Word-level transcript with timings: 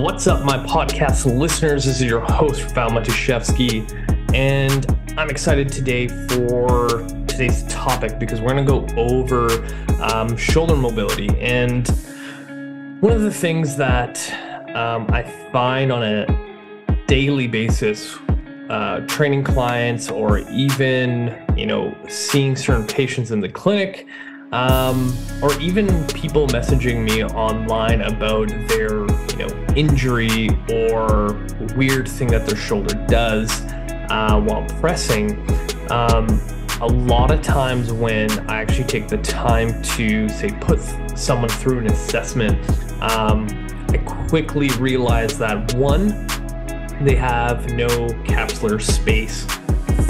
What's 0.00 0.26
up, 0.26 0.46
my 0.46 0.56
podcast 0.56 1.26
listeners? 1.26 1.84
This 1.84 1.96
is 1.96 2.08
your 2.08 2.20
host, 2.20 2.62
Val 2.70 2.88
Matuszewski, 2.88 3.84
and 4.34 4.86
I'm 5.18 5.28
excited 5.28 5.70
today 5.70 6.08
for 6.08 7.06
today's 7.26 7.64
topic 7.64 8.18
because 8.18 8.40
we're 8.40 8.54
going 8.54 8.64
to 8.64 8.72
go 8.72 8.98
over 8.98 9.50
um, 10.02 10.38
shoulder 10.38 10.74
mobility. 10.74 11.28
And 11.38 11.86
one 13.02 13.12
of 13.12 13.20
the 13.20 13.30
things 13.30 13.76
that 13.76 14.18
um, 14.74 15.06
I 15.10 15.22
find 15.52 15.92
on 15.92 16.02
a 16.02 17.04
daily 17.06 17.46
basis, 17.46 18.16
uh, 18.70 19.00
training 19.00 19.44
clients 19.44 20.08
or 20.10 20.38
even 20.48 21.44
you 21.58 21.66
know 21.66 21.94
seeing 22.08 22.56
certain 22.56 22.86
patients 22.86 23.32
in 23.32 23.40
the 23.40 23.50
clinic 23.50 24.06
um, 24.52 25.16
or 25.42 25.58
even 25.60 26.06
people 26.08 26.46
messaging 26.48 27.04
me 27.04 27.24
online 27.24 28.02
about 28.02 28.48
their 28.68 29.00
you 29.00 29.46
know 29.46 29.66
injury 29.76 30.48
or 30.72 31.34
weird 31.76 32.08
thing 32.08 32.28
that 32.28 32.46
their 32.46 32.56
shoulder 32.56 32.94
does 33.06 33.62
uh, 34.10 34.40
while 34.44 34.66
pressing. 34.80 35.38
Um, 35.90 36.40
a 36.82 36.86
lot 36.86 37.30
of 37.30 37.42
times 37.42 37.92
when 37.92 38.30
i 38.48 38.56
actually 38.62 38.84
take 38.84 39.06
the 39.06 39.18
time 39.18 39.82
to 39.82 40.30
say 40.30 40.50
put 40.60 40.80
someone 41.14 41.50
through 41.50 41.78
an 41.78 41.86
assessment 41.88 42.58
um, 43.02 43.46
i 43.90 43.98
quickly 44.28 44.68
realize 44.78 45.36
that 45.36 45.74
one 45.74 46.26
they 47.02 47.14
have 47.14 47.70
no 47.72 47.86
capsular 48.24 48.80
space 48.80 49.44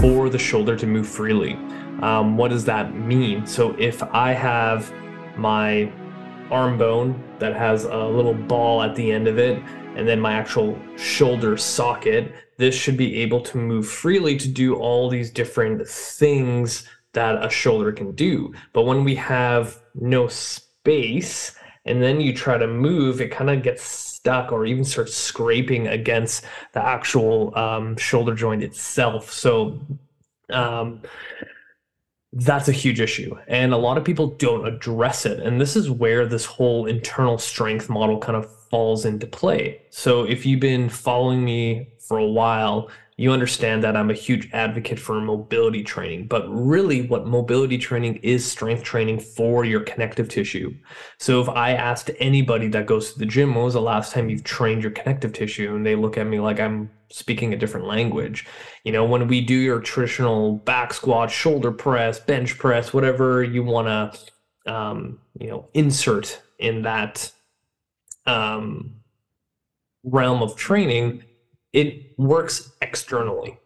for 0.00 0.28
the 0.28 0.38
shoulder 0.38 0.76
to 0.76 0.86
move 0.86 1.08
freely 1.08 1.58
um, 2.02 2.36
what 2.36 2.48
does 2.50 2.64
that 2.66 2.94
mean? 2.94 3.46
So 3.46 3.74
if 3.78 4.02
I 4.02 4.32
have 4.32 4.92
my 5.36 5.92
arm 6.50 6.78
bone 6.78 7.22
that 7.38 7.54
has 7.54 7.84
a 7.84 8.04
little 8.04 8.34
ball 8.34 8.82
at 8.82 8.94
the 8.94 9.10
end 9.10 9.28
of 9.28 9.38
it, 9.38 9.62
and 9.96 10.06
then 10.06 10.20
my 10.20 10.32
actual 10.32 10.78
shoulder 10.96 11.56
socket, 11.56 12.32
this 12.58 12.74
should 12.74 12.96
be 12.96 13.20
able 13.20 13.40
to 13.40 13.58
move 13.58 13.88
freely 13.88 14.36
to 14.36 14.48
do 14.48 14.76
all 14.76 15.08
these 15.08 15.30
different 15.30 15.86
things 15.86 16.86
that 17.12 17.44
a 17.44 17.50
shoulder 17.50 17.92
can 17.92 18.12
do. 18.12 18.52
But 18.72 18.84
when 18.84 19.04
we 19.04 19.14
have 19.16 19.78
no 19.94 20.28
space, 20.28 21.56
and 21.86 22.02
then 22.02 22.20
you 22.20 22.34
try 22.34 22.58
to 22.58 22.66
move, 22.66 23.20
it 23.20 23.30
kind 23.30 23.50
of 23.50 23.62
gets 23.62 23.82
stuck 23.82 24.52
or 24.52 24.66
even 24.66 24.84
starts 24.84 25.14
scraping 25.14 25.88
against 25.88 26.44
the 26.72 26.84
actual 26.84 27.56
um, 27.56 27.96
shoulder 27.96 28.34
joint 28.34 28.62
itself. 28.62 29.32
So, 29.32 29.80
um, 30.50 31.00
that's 32.32 32.68
a 32.68 32.72
huge 32.72 33.00
issue 33.00 33.36
and 33.48 33.72
a 33.72 33.76
lot 33.76 33.98
of 33.98 34.04
people 34.04 34.28
don't 34.28 34.66
address 34.66 35.26
it 35.26 35.40
and 35.40 35.60
this 35.60 35.74
is 35.74 35.90
where 35.90 36.26
this 36.26 36.44
whole 36.44 36.86
internal 36.86 37.38
strength 37.38 37.88
model 37.88 38.18
kind 38.18 38.36
of 38.36 38.59
falls 38.70 39.04
into 39.04 39.26
play 39.26 39.82
so 39.90 40.24
if 40.24 40.46
you've 40.46 40.60
been 40.60 40.88
following 40.88 41.44
me 41.44 41.88
for 41.98 42.18
a 42.18 42.26
while 42.26 42.88
you 43.20 43.32
understand 43.32 43.84
that 43.84 43.98
I'm 43.98 44.08
a 44.08 44.14
huge 44.14 44.48
advocate 44.54 44.98
for 44.98 45.20
mobility 45.20 45.84
training, 45.84 46.26
but 46.28 46.48
really 46.48 47.02
what 47.02 47.26
mobility 47.26 47.76
training 47.76 48.16
is 48.22 48.50
strength 48.50 48.82
training 48.82 49.20
for 49.20 49.66
your 49.66 49.80
connective 49.80 50.30
tissue. 50.30 50.74
So 51.18 51.38
if 51.42 51.48
I 51.50 51.72
asked 51.72 52.10
anybody 52.18 52.68
that 52.68 52.86
goes 52.86 53.12
to 53.12 53.18
the 53.18 53.26
gym, 53.26 53.54
when 53.54 53.64
was 53.64 53.74
the 53.74 53.82
last 53.82 54.14
time 54.14 54.30
you've 54.30 54.42
trained 54.42 54.82
your 54.82 54.92
connective 54.92 55.34
tissue? 55.34 55.76
And 55.76 55.84
they 55.84 55.96
look 55.96 56.16
at 56.16 56.28
me 56.28 56.40
like 56.40 56.60
I'm 56.60 56.88
speaking 57.10 57.52
a 57.52 57.58
different 57.58 57.86
language. 57.86 58.46
You 58.84 58.92
know, 58.92 59.04
when 59.04 59.28
we 59.28 59.42
do 59.42 59.54
your 59.54 59.80
traditional 59.80 60.54
back 60.54 60.94
squat, 60.94 61.30
shoulder 61.30 61.72
press, 61.72 62.18
bench 62.18 62.56
press, 62.56 62.94
whatever 62.94 63.44
you 63.44 63.62
want 63.62 64.14
to, 64.64 64.72
um, 64.72 65.18
you 65.38 65.48
know, 65.48 65.68
insert 65.74 66.40
in 66.58 66.80
that 66.82 67.30
um, 68.26 68.94
realm 70.04 70.42
of 70.42 70.56
training, 70.56 71.24
it 71.72 72.18
works 72.18 72.72
externally. 72.82 73.58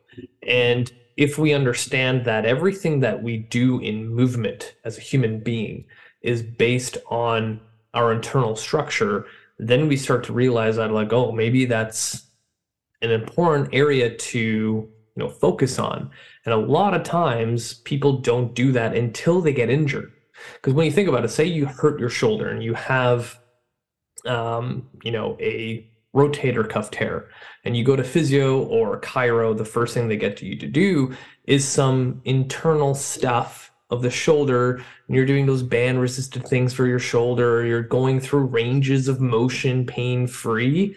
And 0.46 0.92
if 1.16 1.38
we 1.38 1.52
understand 1.52 2.24
that 2.24 2.44
everything 2.44 3.00
that 3.00 3.22
we 3.22 3.38
do 3.38 3.78
in 3.80 4.08
movement 4.08 4.74
as 4.84 4.98
a 4.98 5.00
human 5.00 5.40
being 5.40 5.84
is 6.22 6.42
based 6.42 6.98
on 7.08 7.60
our 7.94 8.12
internal 8.12 8.56
structure, 8.56 9.26
then 9.58 9.86
we 9.88 9.96
start 9.96 10.24
to 10.24 10.32
realize 10.32 10.76
that, 10.76 10.90
like, 10.90 11.12
oh, 11.12 11.30
maybe 11.30 11.64
that's 11.64 12.26
an 13.02 13.10
important 13.10 13.68
area 13.72 14.16
to 14.16 14.40
you 14.40 14.88
know 15.16 15.28
focus 15.28 15.78
on. 15.78 16.10
And 16.44 16.52
a 16.52 16.58
lot 16.58 16.94
of 16.94 17.02
times 17.04 17.74
people 17.74 18.18
don't 18.18 18.54
do 18.54 18.72
that 18.72 18.96
until 18.96 19.40
they 19.40 19.52
get 19.52 19.70
injured. 19.70 20.12
Because 20.54 20.74
when 20.74 20.86
you 20.86 20.92
think 20.92 21.08
about 21.08 21.24
it, 21.24 21.28
say 21.28 21.44
you 21.44 21.66
hurt 21.66 22.00
your 22.00 22.08
shoulder 22.08 22.48
and 22.48 22.62
you 22.62 22.74
have 22.74 23.38
um, 24.26 24.88
you 25.02 25.10
know, 25.10 25.36
a 25.40 25.88
rotator 26.14 26.68
cuff 26.68 26.90
tear 26.90 27.28
and 27.64 27.76
you 27.76 27.84
go 27.84 27.96
to 27.96 28.04
physio 28.04 28.62
or 28.64 29.00
chiro, 29.00 29.56
the 29.56 29.64
first 29.64 29.94
thing 29.94 30.08
they 30.08 30.16
get 30.16 30.40
you 30.40 30.56
to 30.56 30.66
do 30.66 31.14
is 31.46 31.66
some 31.66 32.20
internal 32.24 32.94
stuff 32.94 33.72
of 33.90 34.02
the 34.02 34.10
shoulder. 34.10 34.76
And 35.06 35.16
you're 35.16 35.26
doing 35.26 35.46
those 35.46 35.62
band 35.62 36.00
resisted 36.00 36.46
things 36.46 36.72
for 36.72 36.86
your 36.86 36.98
shoulder. 36.98 37.64
You're 37.66 37.82
going 37.82 38.20
through 38.20 38.44
ranges 38.44 39.08
of 39.08 39.20
motion 39.20 39.86
pain 39.86 40.26
free. 40.26 40.96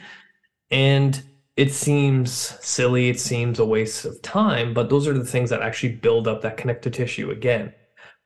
And 0.71 1.21
it 1.55 1.73
seems 1.73 2.31
silly, 2.31 3.09
it 3.09 3.19
seems 3.19 3.57
a 3.57 3.65
waste 3.65 4.05
of 4.05 4.21
time, 4.21 4.73
but 4.73 4.89
those 4.89 5.07
are 5.07 5.17
the 5.17 5.25
things 5.25 5.49
that 5.49 5.63
actually 5.63 5.93
build 5.93 6.27
up 6.27 6.41
that 6.41 6.57
connective 6.57 6.93
tissue 6.93 7.31
again. 7.31 7.73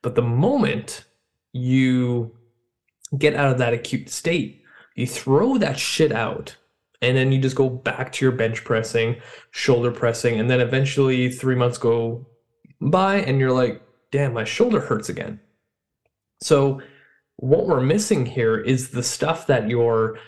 But 0.02 0.16
the 0.16 0.22
moment 0.22 1.04
you 1.52 2.36
get 3.16 3.34
out 3.34 3.50
of 3.50 3.58
that 3.58 3.72
acute 3.72 4.10
state, 4.10 4.61
you 4.94 5.06
throw 5.06 5.58
that 5.58 5.78
shit 5.78 6.12
out 6.12 6.56
and 7.00 7.16
then 7.16 7.32
you 7.32 7.40
just 7.40 7.56
go 7.56 7.68
back 7.68 8.12
to 8.12 8.24
your 8.24 8.32
bench 8.32 8.64
pressing, 8.64 9.20
shoulder 9.50 9.90
pressing, 9.90 10.38
and 10.38 10.48
then 10.48 10.60
eventually 10.60 11.30
three 11.30 11.56
months 11.56 11.78
go 11.78 12.26
by 12.80 13.16
and 13.16 13.40
you're 13.40 13.52
like, 13.52 13.82
damn, 14.10 14.32
my 14.32 14.44
shoulder 14.44 14.80
hurts 14.80 15.08
again. 15.08 15.40
So 16.40 16.80
what 17.36 17.66
we're 17.66 17.80
missing 17.80 18.26
here 18.26 18.58
is 18.58 18.90
the 18.90 19.02
stuff 19.02 19.46
that 19.48 19.68
your 19.68 20.18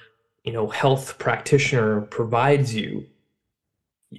you 0.45 0.53
know 0.53 0.69
health 0.69 1.19
practitioner 1.19 2.03
provides 2.03 2.75
you 2.75 3.07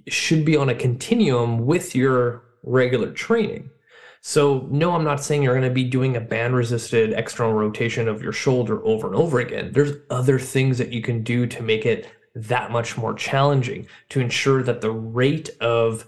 should 0.08 0.44
be 0.46 0.58
on 0.58 0.70
a 0.70 0.76
continuum 0.76 1.66
with 1.66 1.96
your 1.96 2.44
regular 2.64 3.12
training. 3.12 3.70
So, 4.28 4.68
no, 4.72 4.94
I'm 4.94 5.04
not 5.04 5.24
saying 5.24 5.44
you're 5.44 5.54
going 5.54 5.70
to 5.70 5.74
be 5.74 5.84
doing 5.84 6.18
a 6.18 6.20
band 6.20 6.56
resisted 6.56 7.14
external 7.14 7.54
rotation 7.54 8.08
of 8.08 8.24
your 8.24 8.32
shoulder 8.32 8.84
over 8.84 9.06
and 9.06 9.16
over 9.16 9.40
again. 9.40 9.72
There's 9.72 9.98
other 10.10 10.40
things 10.40 10.80
that 10.80 10.92
you 10.92 11.04
can 11.04 11.22
do 11.22 11.46
to 11.46 11.62
make 11.62 11.86
it 11.86 12.10
that 12.34 12.72
much 12.72 12.98
more 12.98 13.14
challenging 13.14 13.86
to 14.10 14.20
ensure 14.20 14.64
that 14.64 14.82
the 14.82 14.90
rate 14.90 15.52
of 15.62 16.08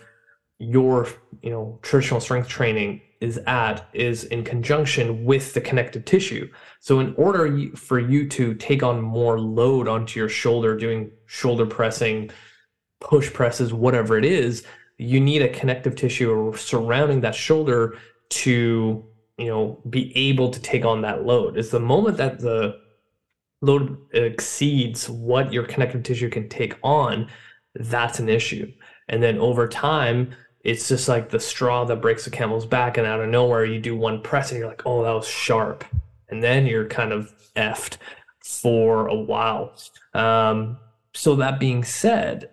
your 0.57 1.07
you 1.44 1.51
know 1.51 1.78
traditional 1.83 2.19
strength 2.19 2.47
training 2.47 3.01
is 3.22 3.38
at 3.45 3.88
is 3.94 4.23
in 4.23 4.44
conjunction 4.44 5.23
with 5.23 5.53
the 5.53 5.61
connective 5.61 6.03
tissue 6.03 6.49
so 6.79 6.99
in 6.99 7.13
order 7.17 7.69
for 7.75 7.99
you 7.99 8.28
to 8.28 8.55
take 8.55 8.81
on 8.81 8.99
more 8.99 9.39
load 9.39 9.88
onto 9.88 10.19
your 10.19 10.28
shoulder 10.28 10.75
doing 10.75 11.11
shoulder 11.28 11.67
pressing 11.67 12.31
push 12.99 13.31
presses 13.31 13.72
whatever 13.72 14.17
it 14.17 14.25
is 14.25 14.63
you 14.97 15.19
need 15.19 15.41
a 15.41 15.50
connective 15.50 15.96
tissue 15.96 16.53
surrounding 16.56 17.22
that 17.22 17.35
shoulder 17.35 17.97
to 18.30 19.06
you 19.38 19.47
know 19.47 19.80
be 19.90 20.16
able 20.18 20.50
to 20.50 20.59
take 20.59 20.85
on 20.85 21.02
that 21.02 21.25
load 21.25 21.58
it's 21.58 21.69
the 21.69 21.80
moment 21.80 22.18
that 22.18 22.40
the 22.40 22.78
load 23.62 23.97
exceeds 24.13 25.09
what 25.09 25.52
your 25.52 25.63
connective 25.63 26.03
tissue 26.03 26.30
can 26.30 26.47
take 26.50 26.75
on, 26.84 27.28
that's 27.75 28.19
an 28.19 28.30
issue. 28.30 28.72
And 29.09 29.22
then 29.22 29.38
over 29.38 29.68
time, 29.68 30.35
it's 30.62 30.88
just 30.88 31.08
like 31.08 31.29
the 31.29 31.40
straw 31.40 31.85
that 31.85 32.02
breaks 32.02 32.25
the 32.25 32.31
camel's 32.31 32.66
back, 32.66 32.97
and 32.97 33.08
out 33.08 33.22
of 33.22 33.29
nowhere, 33.29 33.66
you 33.66 33.79
do 33.79 33.96
one 33.96 34.22
press 34.22 34.52
and 34.52 34.59
you're 34.59 34.68
like, 34.68 34.84
oh, 34.85 35.03
that 35.03 35.14
was 35.14 35.28
sharp. 35.28 35.85
And 36.29 36.44
then 36.44 36.66
you're 36.66 36.88
kind 36.88 37.14
of 37.14 37.34
effed 37.56 37.97
for 38.44 39.08
a 39.08 39.16
while. 39.16 39.74
Um, 40.14 40.78
so, 41.14 41.35
that 41.35 41.59
being 41.59 41.84
said, 41.84 42.49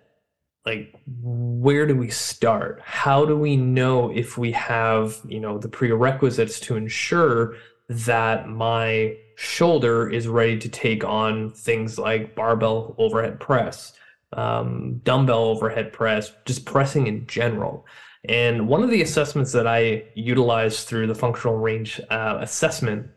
like 0.65 0.93
where 1.21 1.85
do 1.85 1.95
we 1.95 2.09
start 2.09 2.81
how 2.83 3.23
do 3.25 3.37
we 3.37 3.55
know 3.55 4.09
if 4.11 4.37
we 4.37 4.51
have 4.51 5.19
you 5.27 5.39
know 5.39 5.57
the 5.57 5.69
prerequisites 5.69 6.59
to 6.59 6.75
ensure 6.75 7.55
that 7.89 8.47
my 8.47 9.15
shoulder 9.35 10.09
is 10.09 10.27
ready 10.27 10.57
to 10.57 10.69
take 10.69 11.03
on 11.03 11.51
things 11.51 11.99
like 11.99 12.35
barbell 12.35 12.95
overhead 12.97 13.39
press, 13.39 13.93
um, 14.33 15.01
dumbbell 15.03 15.45
overhead 15.45 15.93
press, 15.93 16.31
just 16.45 16.65
pressing 16.65 17.07
in 17.07 17.27
general. 17.27 17.85
And 18.27 18.67
one 18.67 18.81
of 18.81 18.89
the 18.89 19.01
assessments 19.01 19.51
that 19.51 19.67
I 19.67 20.05
utilize 20.15 20.83
through 20.83 21.07
the 21.07 21.15
functional 21.15 21.57
range 21.57 22.01
uh, 22.09 22.39
assessment, 22.41 23.07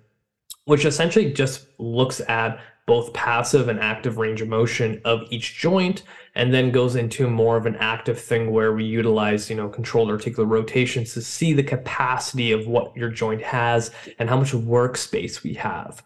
which 0.66 0.84
essentially 0.84 1.32
just 1.32 1.66
looks 1.78 2.20
at 2.28 2.60
both 2.88 3.12
passive 3.12 3.68
and 3.68 3.78
active 3.78 4.18
range 4.18 4.40
of 4.40 4.48
motion 4.48 5.00
of 5.04 5.22
each 5.30 5.56
joint 5.58 6.02
and 6.34 6.52
then 6.52 6.72
goes 6.72 6.96
into 6.96 7.28
more 7.28 7.56
of 7.56 7.66
an 7.66 7.76
active 7.76 8.18
thing 8.18 8.50
where 8.50 8.72
we 8.72 8.84
utilize 8.84 9.48
you 9.48 9.54
know 9.54 9.68
controlled 9.68 10.10
articular 10.10 10.48
rotations 10.48 11.14
to 11.14 11.22
see 11.22 11.52
the 11.52 11.62
capacity 11.62 12.50
of 12.50 12.66
what 12.66 12.96
your 12.96 13.10
joint 13.10 13.42
has 13.42 13.92
and 14.18 14.28
how 14.28 14.36
much 14.36 14.52
workspace 14.52 15.44
we 15.44 15.54
have 15.54 16.02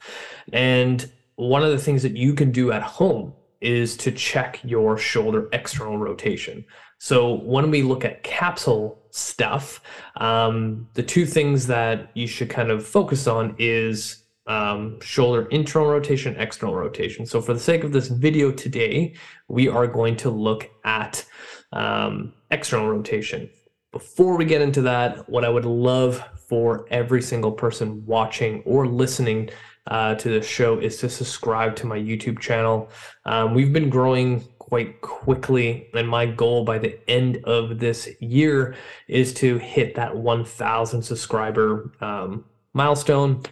and 0.53 1.11
one 1.37 1.63
of 1.63 1.71
the 1.71 1.79
things 1.79 2.03
that 2.03 2.17
you 2.17 2.35
can 2.35 2.53
do 2.53 2.73
at 2.73 2.83
home 2.83 3.33
is 3.63 3.97
to 3.97 4.11
check 4.11 4.61
your 4.65 4.99
shoulder 4.99 5.49
external 5.53 5.97
rotation. 5.97 6.65
So 6.99 7.35
when 7.35 7.71
we 7.71 7.83
look 7.83 8.05
at 8.05 8.23
capsule 8.23 9.01
stuff, 9.11 9.81
um, 10.17 10.89
the 10.95 11.03
two 11.03 11.25
things 11.25 11.67
that 11.69 12.11
you 12.15 12.27
should 12.27 12.51
kind 12.51 12.71
of 12.71 12.87
focus 12.87 13.27
on 13.27 13.55
is 13.59 14.22
um, 14.47 15.01
shoulder 15.01 15.47
internal 15.47 15.89
rotation, 15.89 16.37
external 16.37 16.75
rotation. 16.75 17.27
So 17.27 17.41
for 17.41 17.55
the 17.55 17.61
sake 17.61 17.85
of 17.85 17.93
this 17.93 18.09
video 18.09 18.51
today, 18.51 19.15
we 19.49 19.69
are 19.69 19.87
going 19.87 20.17
to 20.19 20.31
look 20.31 20.71
at 20.85 21.25
um, 21.73 22.33
external 22.51 22.89
rotation. 22.89 23.49
Before 23.93 24.37
we 24.37 24.45
get 24.45 24.63
into 24.63 24.83
that, 24.83 25.29
what 25.29 25.45
I 25.45 25.49
would 25.49 25.67
love 25.67 26.25
for 26.49 26.87
every 26.91 27.23
single 27.23 27.53
person 27.53 28.05
watching 28.07 28.63
or 28.65 28.87
listening 28.87 29.51
uh, 29.87 30.15
to 30.15 30.29
the 30.29 30.43
show 30.43 30.79
is 30.79 30.99
to 30.99 31.09
subscribe 31.09 31.77
to 31.77 31.87
my 31.87 31.99
YouTube 31.99 32.39
channel. 32.39 32.89
Um, 33.25 33.55
we've 33.55 33.73
been 33.73 33.91
growing 33.91 34.41
quite 34.59 35.01
quickly, 35.03 35.89
and 35.93 36.09
my 36.09 36.25
goal 36.25 36.65
by 36.65 36.79
the 36.79 36.99
end 37.11 37.39
of 37.45 37.79
this 37.79 38.09
year 38.21 38.75
is 39.09 39.35
to 39.35 39.59
hit 39.59 39.95
that 39.97 40.17
1,000 40.17 41.03
subscriber 41.03 41.93
um, 42.01 42.45
milestone. 42.73 43.43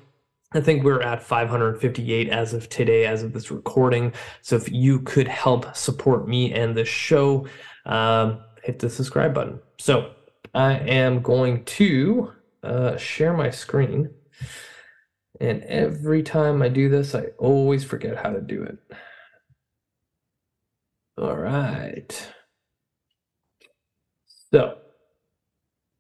I 0.53 0.61
think 0.61 0.83
we're 0.83 1.01
at 1.01 1.23
558 1.23 2.29
as 2.29 2.55
of 2.55 2.69
today, 2.69 3.07
as 3.07 3.23
of 3.23 3.33
this 3.33 3.53
recording. 3.53 4.13
So 4.43 4.57
if 4.57 4.71
you 4.71 4.99
could 5.01 5.29
help 5.29 5.77
support 5.77 6.27
me 6.27 6.53
and 6.53 6.77
the 6.77 6.85
show, 6.85 7.47
um, 7.87 8.43
hit 8.65 8.81
the 8.81 8.91
subscribe 8.91 9.33
button. 9.33 9.61
So 9.79 10.13
I 10.53 10.75
am 10.75 11.23
going 11.23 11.65
to 11.67 12.33
uh, 12.65 12.97
share 12.97 13.33
my 13.33 13.51
screen. 13.51 14.11
And 15.41 15.63
every 15.63 16.25
time 16.25 16.63
I 16.63 16.69
do 16.69 16.89
this, 16.89 17.15
I 17.15 17.27
always 17.39 17.85
forget 17.85 18.17
how 18.17 18.31
to 18.31 18.41
do 18.41 18.65
it. 18.65 18.79
All 21.17 21.37
right. 21.37 22.29
So, 24.53 24.79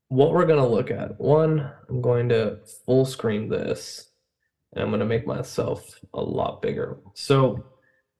what 0.08 0.32
we're 0.32 0.46
going 0.46 0.58
to 0.58 0.66
look 0.66 0.90
at 0.90 1.20
one, 1.20 1.70
I'm 1.88 2.02
going 2.02 2.28
to 2.30 2.58
full 2.84 3.06
screen 3.06 3.48
this 3.48 4.09
and 4.72 4.82
I'm 4.82 4.90
going 4.90 5.00
to 5.00 5.06
make 5.06 5.26
myself 5.26 5.98
a 6.14 6.20
lot 6.20 6.62
bigger. 6.62 6.98
So, 7.14 7.64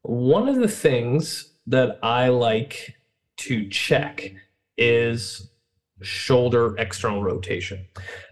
one 0.02 0.48
of 0.48 0.56
the 0.56 0.68
things 0.68 1.52
that 1.66 1.98
I 2.02 2.28
like 2.28 2.96
to 3.38 3.68
check 3.68 4.32
is 4.76 5.50
shoulder 6.02 6.76
external 6.78 7.22
rotation. 7.22 7.86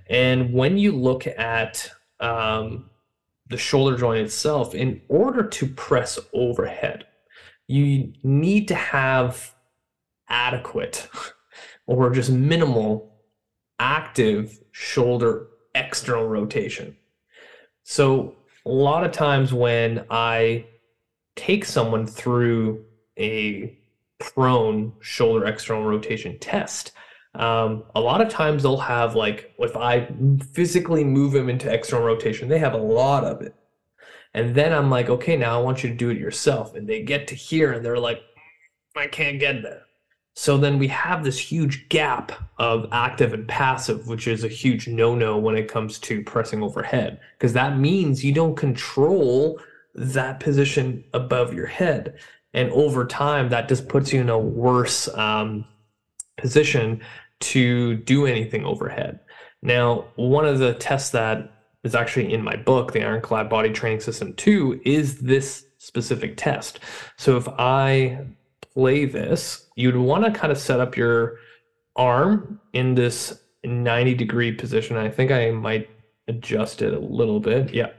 And 0.08 0.52
when 0.52 0.78
you 0.78 0.92
look 0.92 1.26
at 1.26 1.90
um, 2.20 2.88
the 3.48 3.58
shoulder 3.58 3.96
joint 3.96 4.24
itself, 4.24 4.74
in 4.74 5.02
order 5.08 5.42
to 5.46 5.66
press 5.66 6.18
overhead, 6.32 7.06
you 7.66 8.12
need 8.22 8.68
to 8.68 8.74
have 8.74 9.54
adequate 10.28 11.08
or 11.86 12.10
just 12.10 12.30
minimal 12.30 13.14
active 13.78 14.58
shoulder 14.72 15.48
external 15.74 16.26
rotation. 16.26 16.96
So, 17.90 18.34
a 18.66 18.68
lot 18.68 19.02
of 19.02 19.12
times 19.12 19.50
when 19.54 20.04
I 20.10 20.66
take 21.36 21.64
someone 21.64 22.06
through 22.06 22.84
a 23.18 23.78
prone 24.18 24.92
shoulder 25.00 25.46
external 25.46 25.84
rotation 25.84 26.38
test, 26.38 26.92
um, 27.34 27.84
a 27.94 28.00
lot 28.00 28.20
of 28.20 28.28
times 28.28 28.62
they'll 28.62 28.76
have 28.76 29.14
like 29.14 29.54
if 29.58 29.74
I 29.74 30.06
physically 30.52 31.02
move 31.02 31.32
them 31.32 31.48
into 31.48 31.72
external 31.72 32.06
rotation, 32.06 32.50
they 32.50 32.58
have 32.58 32.74
a 32.74 32.76
lot 32.76 33.24
of 33.24 33.40
it. 33.40 33.54
And 34.34 34.54
then 34.54 34.74
I'm 34.74 34.90
like, 34.90 35.08
okay, 35.08 35.38
now 35.38 35.58
I 35.58 35.62
want 35.62 35.82
you 35.82 35.88
to 35.88 35.96
do 35.96 36.10
it 36.10 36.18
yourself. 36.18 36.74
And 36.74 36.86
they 36.86 37.02
get 37.02 37.26
to 37.28 37.34
here 37.34 37.72
and 37.72 37.82
they're 37.82 37.98
like, 37.98 38.20
I 38.98 39.06
can't 39.06 39.40
get 39.40 39.62
there. 39.62 39.87
So 40.38 40.56
then 40.56 40.78
we 40.78 40.86
have 40.86 41.24
this 41.24 41.36
huge 41.36 41.88
gap 41.88 42.30
of 42.58 42.86
active 42.92 43.32
and 43.32 43.48
passive, 43.48 44.06
which 44.06 44.28
is 44.28 44.44
a 44.44 44.48
huge 44.48 44.86
no 44.86 45.16
no 45.16 45.36
when 45.36 45.56
it 45.56 45.66
comes 45.66 45.98
to 45.98 46.22
pressing 46.22 46.62
overhead, 46.62 47.18
because 47.36 47.54
that 47.54 47.76
means 47.76 48.24
you 48.24 48.32
don't 48.32 48.54
control 48.54 49.60
that 49.96 50.38
position 50.38 51.02
above 51.12 51.52
your 51.52 51.66
head. 51.66 52.20
And 52.54 52.70
over 52.70 53.04
time, 53.04 53.48
that 53.48 53.68
just 53.68 53.88
puts 53.88 54.12
you 54.12 54.20
in 54.20 54.28
a 54.28 54.38
worse 54.38 55.08
um, 55.18 55.64
position 56.36 57.00
to 57.40 57.96
do 57.96 58.24
anything 58.24 58.64
overhead. 58.64 59.18
Now, 59.60 60.04
one 60.14 60.46
of 60.46 60.60
the 60.60 60.74
tests 60.74 61.10
that 61.10 61.50
is 61.82 61.96
actually 61.96 62.32
in 62.32 62.42
my 62.42 62.54
book, 62.54 62.92
the 62.92 63.02
Ironclad 63.02 63.50
Body 63.50 63.70
Training 63.70 64.00
System 64.00 64.34
2, 64.34 64.82
is 64.84 65.18
this 65.18 65.66
specific 65.78 66.36
test. 66.36 66.78
So 67.16 67.36
if 67.36 67.48
I 67.48 68.20
play 68.78 69.04
this, 69.04 69.66
you'd 69.74 69.96
want 69.96 70.24
to 70.24 70.30
kind 70.30 70.52
of 70.52 70.58
set 70.58 70.78
up 70.78 70.96
your 70.96 71.38
arm 71.96 72.60
in 72.74 72.94
this 72.94 73.42
90 73.64 74.14
degree 74.14 74.52
position. 74.52 74.96
I 74.96 75.10
think 75.10 75.32
I 75.32 75.50
might 75.50 75.90
adjust 76.28 76.80
it 76.80 76.94
a 76.94 77.00
little 77.00 77.40
bit. 77.40 77.74
Yeah. 77.74 77.90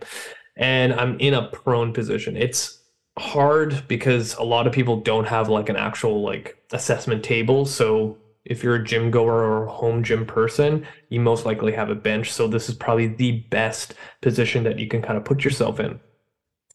And 0.56 0.94
I'm 0.94 1.20
in 1.20 1.34
a 1.34 1.50
prone 1.50 1.92
position. 1.92 2.38
It's 2.38 2.82
hard 3.18 3.84
because 3.90 4.36
a 4.36 4.44
lot 4.44 4.68
of 4.68 4.72
people 4.72 5.02
don't 5.02 5.28
have 5.28 5.50
like 5.50 5.68
an 5.68 5.76
actual 5.76 6.22
like 6.22 6.56
assessment 6.72 7.26
table. 7.26 7.66
So 7.66 8.18
if 8.46 8.64
you're 8.64 8.76
a 8.76 8.84
gym 8.84 9.12
goer 9.12 9.34
or 9.34 9.66
a 9.66 9.70
home 9.70 10.02
gym 10.02 10.26
person, 10.26 10.88
you 11.10 11.20
most 11.20 11.46
likely 11.46 11.74
have 11.74 11.90
a 11.90 11.96
bench. 11.96 12.32
So 12.32 12.48
this 12.48 12.70
is 12.70 12.76
probably 12.76 13.08
the 13.08 13.42
best 13.50 13.96
position 14.22 14.64
that 14.64 14.80
you 14.80 14.88
can 14.88 15.02
kind 15.02 15.18
of 15.18 15.26
put 15.26 15.44
yourself 15.44 15.82
in. 15.82 16.00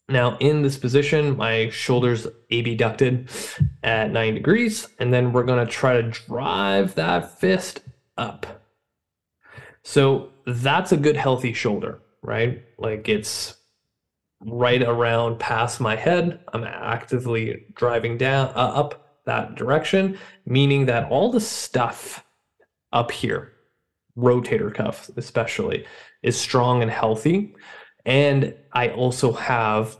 Now, 0.07 0.37
in 0.37 0.61
this 0.61 0.77
position, 0.77 1.35
my 1.35 1.69
shoulders 1.69 2.27
abducted 2.51 3.29
at 3.81 4.11
90 4.11 4.33
degrees, 4.33 4.87
and 4.99 5.11
then 5.11 5.33
we're 5.33 5.43
to 5.65 5.71
try 5.71 5.99
to 5.99 6.03
drive 6.03 6.93
that 6.95 7.39
fist 7.39 7.81
up. 8.17 8.63
So 9.81 10.31
that's 10.45 10.91
a 10.91 10.97
good, 10.97 11.15
healthy 11.15 11.53
shoulder, 11.53 12.01
right? 12.21 12.63
Like 12.77 13.09
it's 13.09 13.55
right 14.41 14.83
around 14.83 15.39
past 15.39 15.81
my 15.81 15.95
head. 15.95 16.39
I'm 16.53 16.63
actively 16.63 17.65
driving 17.73 18.17
down, 18.17 18.49
uh, 18.49 18.73
up 18.75 19.21
that 19.25 19.55
direction, 19.55 20.19
meaning 20.45 20.85
that 20.85 21.09
all 21.09 21.31
the 21.31 21.39
stuff 21.39 22.23
up 22.93 23.11
here, 23.11 23.53
rotator 24.17 24.73
cuff 24.73 25.09
especially, 25.17 25.85
is 26.21 26.39
strong 26.39 26.81
and 26.81 26.91
healthy. 26.91 27.55
And 28.05 28.53
I 28.71 28.89
also 28.89 29.31
have 29.33 29.97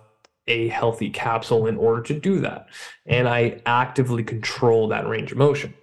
a 0.47 0.67
healthy 0.67 1.09
capsule 1.09 1.65
in 1.67 1.77
order 1.77 2.03
to 2.03 2.19
do 2.19 2.39
that. 2.41 2.67
And 3.05 3.27
I 3.27 3.61
actively 3.65 4.23
control 4.23 4.87
that 4.89 5.07
range 5.07 5.31
of 5.31 5.37
motion. 5.37 5.73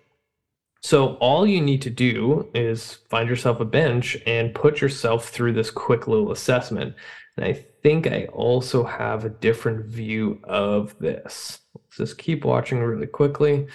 So 0.83 1.15
all 1.15 1.47
you 1.47 1.61
need 1.61 1.83
to 1.83 1.91
do 1.91 2.51
is 2.55 2.99
find 3.09 3.29
yourself 3.29 3.61
a 3.61 3.65
bench 3.65 4.17
and 4.27 4.55
put 4.55 4.81
yourself 4.81 5.29
through 5.29 5.53
this 5.53 5.71
quick 5.71 6.09
little 6.09 6.33
assessment. 6.33 6.95
And 7.37 7.47
I 7.47 7.53
think 7.83 8.07
I 8.07 8.27
also 8.27 8.85
have 8.85 9.25
a 9.25 9.31
different 9.31 9.87
view 9.87 10.41
of 10.45 10.99
this. 10.99 11.61
Let's 11.75 11.97
just 11.97 12.19
keep 12.19 12.45
watching 12.45 12.81
really 12.81 13.07
quickly. 13.07 13.69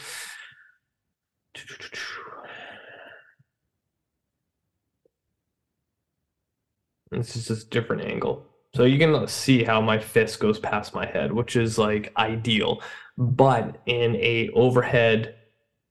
This 7.11 7.35
is 7.35 7.47
just 7.47 7.69
different 7.69 8.03
angle. 8.03 8.45
So 8.75 8.83
you 8.83 8.99
can 8.99 9.27
see 9.27 9.63
how 9.63 9.81
my 9.81 9.97
fist 9.97 10.39
goes 10.39 10.59
past 10.59 10.93
my 10.93 11.05
head, 11.05 11.31
which 11.31 11.55
is 11.55 11.77
like 11.77 12.13
ideal. 12.17 12.81
But 13.17 13.81
in 13.85 14.15
a 14.17 14.49
overhead 14.53 15.35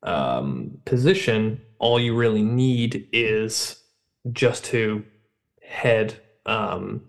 um, 0.02 0.78
position, 0.84 1.60
all 1.78 1.98
you 1.98 2.14
really 2.14 2.42
need 2.42 3.08
is 3.12 3.82
just 4.32 4.64
to 4.66 5.04
head 5.62 6.20
um, 6.46 7.02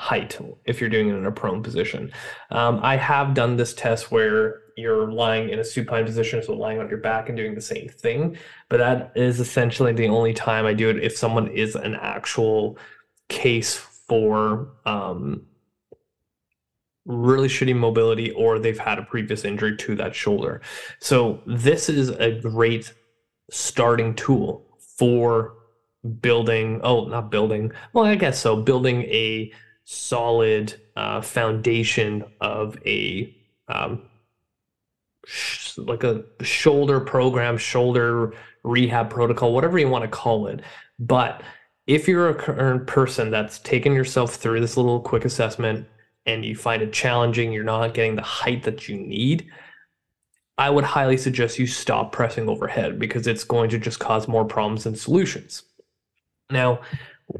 height 0.00 0.38
if 0.64 0.80
you're 0.80 0.90
doing 0.90 1.10
it 1.10 1.14
in 1.14 1.26
a 1.26 1.32
prone 1.32 1.62
position. 1.62 2.10
Um, 2.50 2.80
I 2.82 2.96
have 2.96 3.34
done 3.34 3.56
this 3.56 3.74
test 3.74 4.10
where 4.10 4.62
you're 4.76 5.12
lying 5.12 5.50
in 5.50 5.58
a 5.58 5.64
supine 5.64 6.06
position, 6.06 6.42
so 6.42 6.54
lying 6.54 6.80
on 6.80 6.88
your 6.88 6.98
back 6.98 7.28
and 7.28 7.36
doing 7.36 7.54
the 7.54 7.60
same 7.60 7.88
thing. 7.88 8.36
But 8.68 8.78
that 8.78 9.12
is 9.14 9.40
essentially 9.40 9.92
the 9.92 10.08
only 10.08 10.32
time 10.32 10.66
I 10.66 10.72
do 10.72 10.88
it 10.88 11.04
if 11.04 11.16
someone 11.16 11.48
is 11.48 11.76
an 11.76 11.96
actual 11.96 12.78
case 13.30 13.74
for 13.74 14.68
um, 14.84 15.46
really 17.06 17.48
shitty 17.48 17.74
mobility 17.74 18.30
or 18.32 18.58
they've 18.58 18.78
had 18.78 18.98
a 18.98 19.02
previous 19.02 19.44
injury 19.44 19.76
to 19.78 19.94
that 19.94 20.14
shoulder. 20.14 20.60
So 20.98 21.40
this 21.46 21.88
is 21.88 22.10
a 22.10 22.32
great 22.32 22.92
starting 23.50 24.14
tool 24.14 24.66
for 24.98 25.54
building 26.22 26.80
oh 26.82 27.04
not 27.06 27.30
building 27.30 27.70
well 27.92 28.06
i 28.06 28.14
guess 28.14 28.38
so 28.38 28.56
building 28.56 29.02
a 29.02 29.52
solid 29.84 30.80
uh, 30.96 31.20
foundation 31.20 32.24
of 32.40 32.78
a 32.86 33.36
um, 33.68 34.02
sh- 35.26 35.78
like 35.78 36.04
a 36.04 36.24
shoulder 36.42 37.00
program, 37.00 37.56
shoulder 37.56 38.32
rehab 38.62 39.10
protocol, 39.10 39.52
whatever 39.52 39.78
you 39.78 39.88
want 39.88 40.02
to 40.02 40.08
call 40.08 40.46
it. 40.46 40.60
But 40.98 41.42
if 41.90 42.06
you're 42.06 42.28
a 42.28 42.34
current 42.34 42.86
person 42.86 43.32
that's 43.32 43.58
taken 43.58 43.92
yourself 43.92 44.36
through 44.36 44.60
this 44.60 44.76
little 44.76 45.00
quick 45.00 45.24
assessment, 45.24 45.88
and 46.24 46.44
you 46.44 46.54
find 46.54 46.82
it 46.82 46.92
challenging, 46.92 47.52
you're 47.52 47.64
not 47.64 47.94
getting 47.94 48.14
the 48.14 48.22
height 48.22 48.62
that 48.62 48.88
you 48.88 48.96
need, 48.96 49.50
I 50.56 50.70
would 50.70 50.84
highly 50.84 51.16
suggest 51.16 51.58
you 51.58 51.66
stop 51.66 52.12
pressing 52.12 52.48
overhead 52.48 53.00
because 53.00 53.26
it's 53.26 53.42
going 53.42 53.70
to 53.70 53.78
just 53.78 53.98
cause 53.98 54.28
more 54.28 54.44
problems 54.44 54.84
than 54.84 54.94
solutions. 54.94 55.64
Now, 56.48 56.80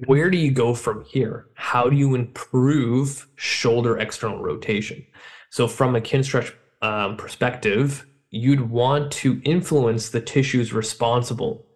where 0.06 0.30
do 0.30 0.36
you 0.36 0.50
go 0.50 0.74
from 0.74 1.04
here? 1.04 1.46
How 1.54 1.88
do 1.88 1.94
you 1.94 2.16
improve 2.16 3.28
shoulder 3.36 3.98
external 3.98 4.42
rotation? 4.42 5.06
So, 5.50 5.68
from 5.68 5.94
a 5.94 6.00
Kinstretch 6.00 6.52
um, 6.82 7.16
perspective, 7.16 8.04
you'd 8.30 8.68
want 8.68 9.12
to 9.12 9.40
influence 9.44 10.08
the 10.08 10.20
tissues 10.20 10.72
responsible 10.72 11.66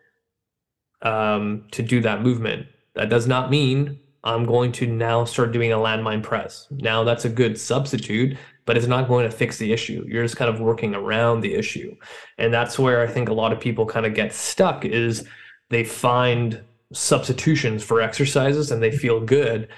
um, 1.05 1.65
to 1.71 1.83
do 1.83 2.01
that 2.01 2.23
movement. 2.23 2.67
That 2.95 3.11
does 3.11 3.27
not 3.27 3.51
mean 3.51 4.01
I'm 4.25 4.47
going 4.47 4.73
to 4.73 4.87
now 4.87 5.25
start 5.25 5.53
doing 5.53 5.73
a 5.73 5.77
landmine 5.77 6.23
press. 6.23 6.67
Now 6.71 7.05
that's 7.05 7.27
a 7.27 7.29
good 7.29 7.61
substitute, 7.61 8.37
but 8.65 8.77
it's 8.77 8.87
not 8.87 9.07
going 9.07 9.29
to 9.31 9.37
fix 9.37 9.59
the 9.59 9.73
issue. 9.73 10.05
You're 10.09 10.25
just 10.25 10.37
kind 10.37 10.53
of 10.53 10.61
working 10.61 10.95
around 10.95 11.41
the 11.41 11.55
issue. 11.55 11.95
And 12.39 12.53
that's 12.53 12.79
where 12.79 13.03
I 13.03 13.07
think 13.07 13.29
a 13.29 13.35
lot 13.35 13.53
of 13.53 13.61
people 13.61 13.85
kind 13.85 14.07
of 14.07 14.15
get 14.15 14.33
stuck 14.33 14.85
is 14.85 15.27
they 15.69 15.85
find 15.85 16.63
substitutions 16.93 17.83
for 17.83 18.01
exercises 18.01 18.71
and 18.71 18.83
they 18.83 18.91
feel 18.91 19.21
good, 19.21 19.69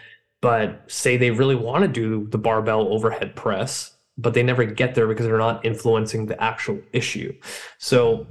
but 0.40 0.84
say 0.86 1.16
they 1.16 1.30
really 1.32 1.54
want 1.56 1.82
to 1.82 1.88
do 1.88 2.28
the 2.28 2.38
barbell 2.38 2.92
overhead 2.92 3.34
press, 3.34 3.96
but 4.16 4.34
they 4.34 4.42
never 4.42 4.64
get 4.64 4.94
there 4.94 5.08
because 5.08 5.26
they're 5.26 5.38
not 5.38 5.64
influencing 5.64 6.26
the 6.26 6.40
actual 6.40 6.80
issue. 6.92 7.34
So 7.78 8.26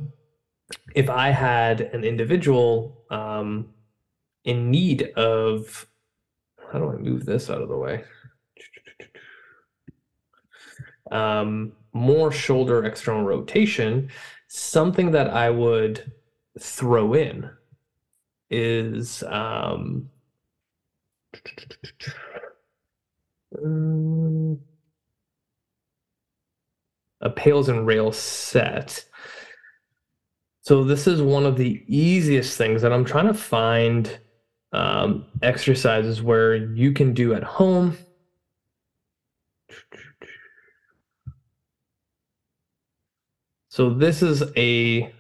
if 0.95 1.09
I 1.09 1.29
had 1.29 1.81
an 1.81 2.03
individual 2.03 3.03
um, 3.09 3.73
in 4.43 4.71
need 4.71 5.11
of 5.15 5.87
how 6.71 6.79
do 6.79 6.89
I 6.89 6.95
move 6.95 7.25
this 7.25 7.49
out 7.49 7.61
of 7.61 7.69
the 7.69 7.77
way? 7.77 8.03
Um, 11.11 11.73
more 11.93 12.31
shoulder 12.31 12.83
external 12.83 13.23
rotation. 13.23 14.09
Something 14.47 15.11
that 15.11 15.29
I 15.29 15.49
would 15.49 16.11
throw 16.59 17.13
in 17.13 17.49
is 18.49 19.23
um, 19.23 20.09
a 27.21 27.29
pails 27.29 27.69
and 27.69 27.85
rails 27.87 28.17
set. 28.17 29.05
So 30.65 30.83
this 30.83 31.05
is 31.05 31.21
one 31.21 31.45
of 31.45 31.57
the 31.57 31.83
easiest 31.87 32.57
things 32.57 32.81
that 32.81 32.91
I'm 32.91 33.05
trying 33.05 33.27
to 33.27 33.35
find 33.35 34.19
um, 34.73 35.27
exercises 35.43 36.23
where 36.23 36.55
you 36.55 36.91
can 36.91 37.13
do 37.13 37.35
at 37.35 37.43
home. 37.43 37.95
So 43.69 43.91
this 43.91 44.23
is 44.23 44.43
a 44.57 45.13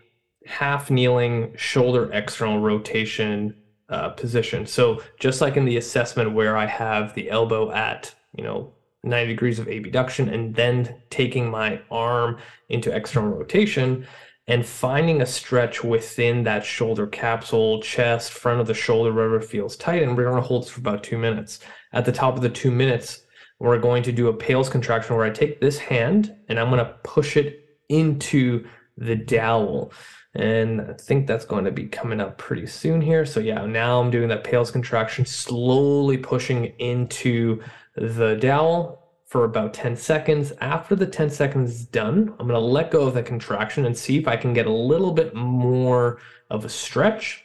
half 0.47 0.89
kneeling 0.89 1.55
shoulder 1.55 2.11
external 2.11 2.59
rotation 2.59 3.55
uh, 3.89 4.09
position. 4.09 4.65
So 4.65 5.03
just 5.19 5.41
like 5.41 5.57
in 5.57 5.65
the 5.65 5.77
assessment 5.77 6.33
where 6.33 6.57
I 6.57 6.65
have 6.65 7.13
the 7.13 7.29
elbow 7.29 7.69
at, 7.71 8.15
you 8.35 8.43
know, 8.43 8.73
90 9.03 9.27
degrees 9.27 9.59
of 9.59 9.67
abduction 9.67 10.27
and 10.27 10.55
then 10.55 11.03
taking 11.11 11.51
my 11.51 11.79
arm 11.91 12.39
into 12.69 12.91
external 12.91 13.29
rotation, 13.29 14.07
and 14.47 14.65
finding 14.65 15.21
a 15.21 15.25
stretch 15.25 15.83
within 15.83 16.43
that 16.43 16.63
shoulder 16.63 17.07
capsule, 17.07 17.81
chest, 17.81 18.31
front 18.31 18.61
of 18.61 18.67
the 18.67 18.73
shoulder, 18.73 19.11
wherever 19.11 19.37
it 19.37 19.45
feels 19.45 19.75
tight. 19.75 20.03
And 20.03 20.15
we're 20.15 20.25
going 20.25 20.41
to 20.41 20.47
hold 20.47 20.63
this 20.63 20.69
for 20.69 20.81
about 20.81 21.03
two 21.03 21.17
minutes. 21.17 21.59
At 21.93 22.05
the 22.05 22.11
top 22.11 22.35
of 22.35 22.41
the 22.41 22.49
two 22.49 22.71
minutes, 22.71 23.23
we're 23.59 23.79
going 23.79 24.03
to 24.03 24.11
do 24.11 24.27
a 24.27 24.33
PAILs 24.33 24.69
contraction 24.69 25.15
where 25.15 25.25
I 25.25 25.29
take 25.31 25.59
this 25.59 25.79
hand 25.79 26.35
and 26.47 26.59
I'm 26.59 26.69
going 26.69 26.85
to 26.85 26.93
push 27.03 27.37
it 27.37 27.77
into 27.89 28.67
the 28.97 29.15
dowel. 29.15 29.91
And 30.35 30.81
I 30.81 30.93
think 30.93 31.25
that's 31.25 31.45
going 31.45 31.65
to 31.65 31.71
be 31.71 31.85
coming 31.85 32.19
up 32.19 32.37
pretty 32.37 32.67
soon 32.67 33.01
here. 33.01 33.25
So 33.25 33.39
yeah, 33.39 33.65
now 33.65 34.01
I'm 34.01 34.11
doing 34.11 34.27
that 34.29 34.43
PAILs 34.43 34.69
contraction, 34.69 35.25
slowly 35.25 36.17
pushing 36.17 36.65
into 36.77 37.63
the 37.95 38.35
dowel 38.35 39.04
for 39.35 39.43
about 39.43 39.73
10 39.73 39.97
seconds. 39.97 40.53
After 40.61 40.95
the 40.95 41.05
10 41.05 41.29
seconds 41.29 41.69
is 41.69 41.85
done, 41.87 42.33
I'm 42.39 42.47
going 42.47 42.51
to 42.51 42.59
let 42.59 42.89
go 42.89 43.05
of 43.05 43.15
the 43.15 43.21
contraction 43.21 43.85
and 43.85 43.97
see 43.97 44.17
if 44.17 44.29
I 44.29 44.37
can 44.37 44.53
get 44.53 44.65
a 44.65 44.71
little 44.71 45.11
bit 45.11 45.35
more 45.35 46.19
of 46.49 46.63
a 46.63 46.69
stretch. 46.69 47.43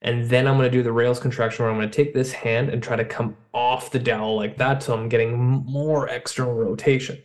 And 0.00 0.28
then 0.28 0.48
I'm 0.48 0.56
going 0.56 0.68
to 0.68 0.76
do 0.76 0.82
the 0.82 0.90
rails 0.90 1.20
contraction 1.20 1.62
where 1.62 1.70
I'm 1.70 1.78
going 1.78 1.88
to 1.88 1.96
take 1.96 2.12
this 2.12 2.32
hand 2.32 2.70
and 2.70 2.82
try 2.82 2.96
to 2.96 3.04
come 3.04 3.36
off 3.54 3.92
the 3.92 4.00
dowel 4.00 4.34
like 4.34 4.56
that. 4.56 4.82
So 4.82 4.98
I'm 4.98 5.08
getting 5.08 5.38
more 5.38 6.08
external 6.08 6.54
rotation. 6.54 7.22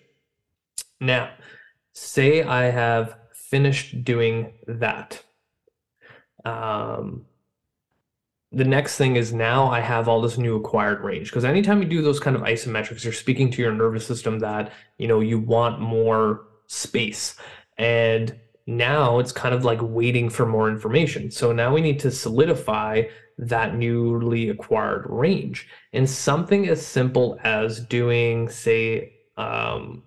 Now, 1.01 1.31
say 1.93 2.43
I 2.43 2.65
have 2.65 3.17
finished 3.33 4.03
doing 4.03 4.53
that. 4.67 5.23
Um, 6.45 7.25
the 8.51 8.63
next 8.63 8.97
thing 8.97 9.15
is 9.17 9.33
now 9.33 9.67
I 9.69 9.81
have 9.81 10.07
all 10.07 10.21
this 10.21 10.37
new 10.37 10.55
acquired 10.55 11.01
range 11.03 11.29
because 11.29 11.43
anytime 11.43 11.81
you 11.81 11.87
do 11.87 12.01
those 12.01 12.19
kind 12.19 12.35
of 12.35 12.43
isometrics, 12.43 13.03
you're 13.03 13.13
speaking 13.13 13.51
to 13.51 13.61
your 13.61 13.73
nervous 13.73 14.07
system 14.07 14.39
that 14.39 14.71
you 14.97 15.07
know 15.07 15.19
you 15.19 15.39
want 15.39 15.81
more 15.81 16.45
space, 16.67 17.35
and 17.77 18.37
now 18.65 19.19
it's 19.19 19.31
kind 19.31 19.53
of 19.53 19.65
like 19.65 19.79
waiting 19.81 20.29
for 20.29 20.45
more 20.45 20.69
information. 20.69 21.29
So 21.29 21.51
now 21.51 21.73
we 21.73 21.81
need 21.81 21.99
to 22.01 22.11
solidify 22.11 23.03
that 23.37 23.75
newly 23.75 24.49
acquired 24.49 25.05
range, 25.09 25.67
and 25.91 26.09
something 26.09 26.69
as 26.69 26.85
simple 26.85 27.37
as 27.43 27.81
doing, 27.81 28.49
say, 28.49 29.13
um, 29.35 30.03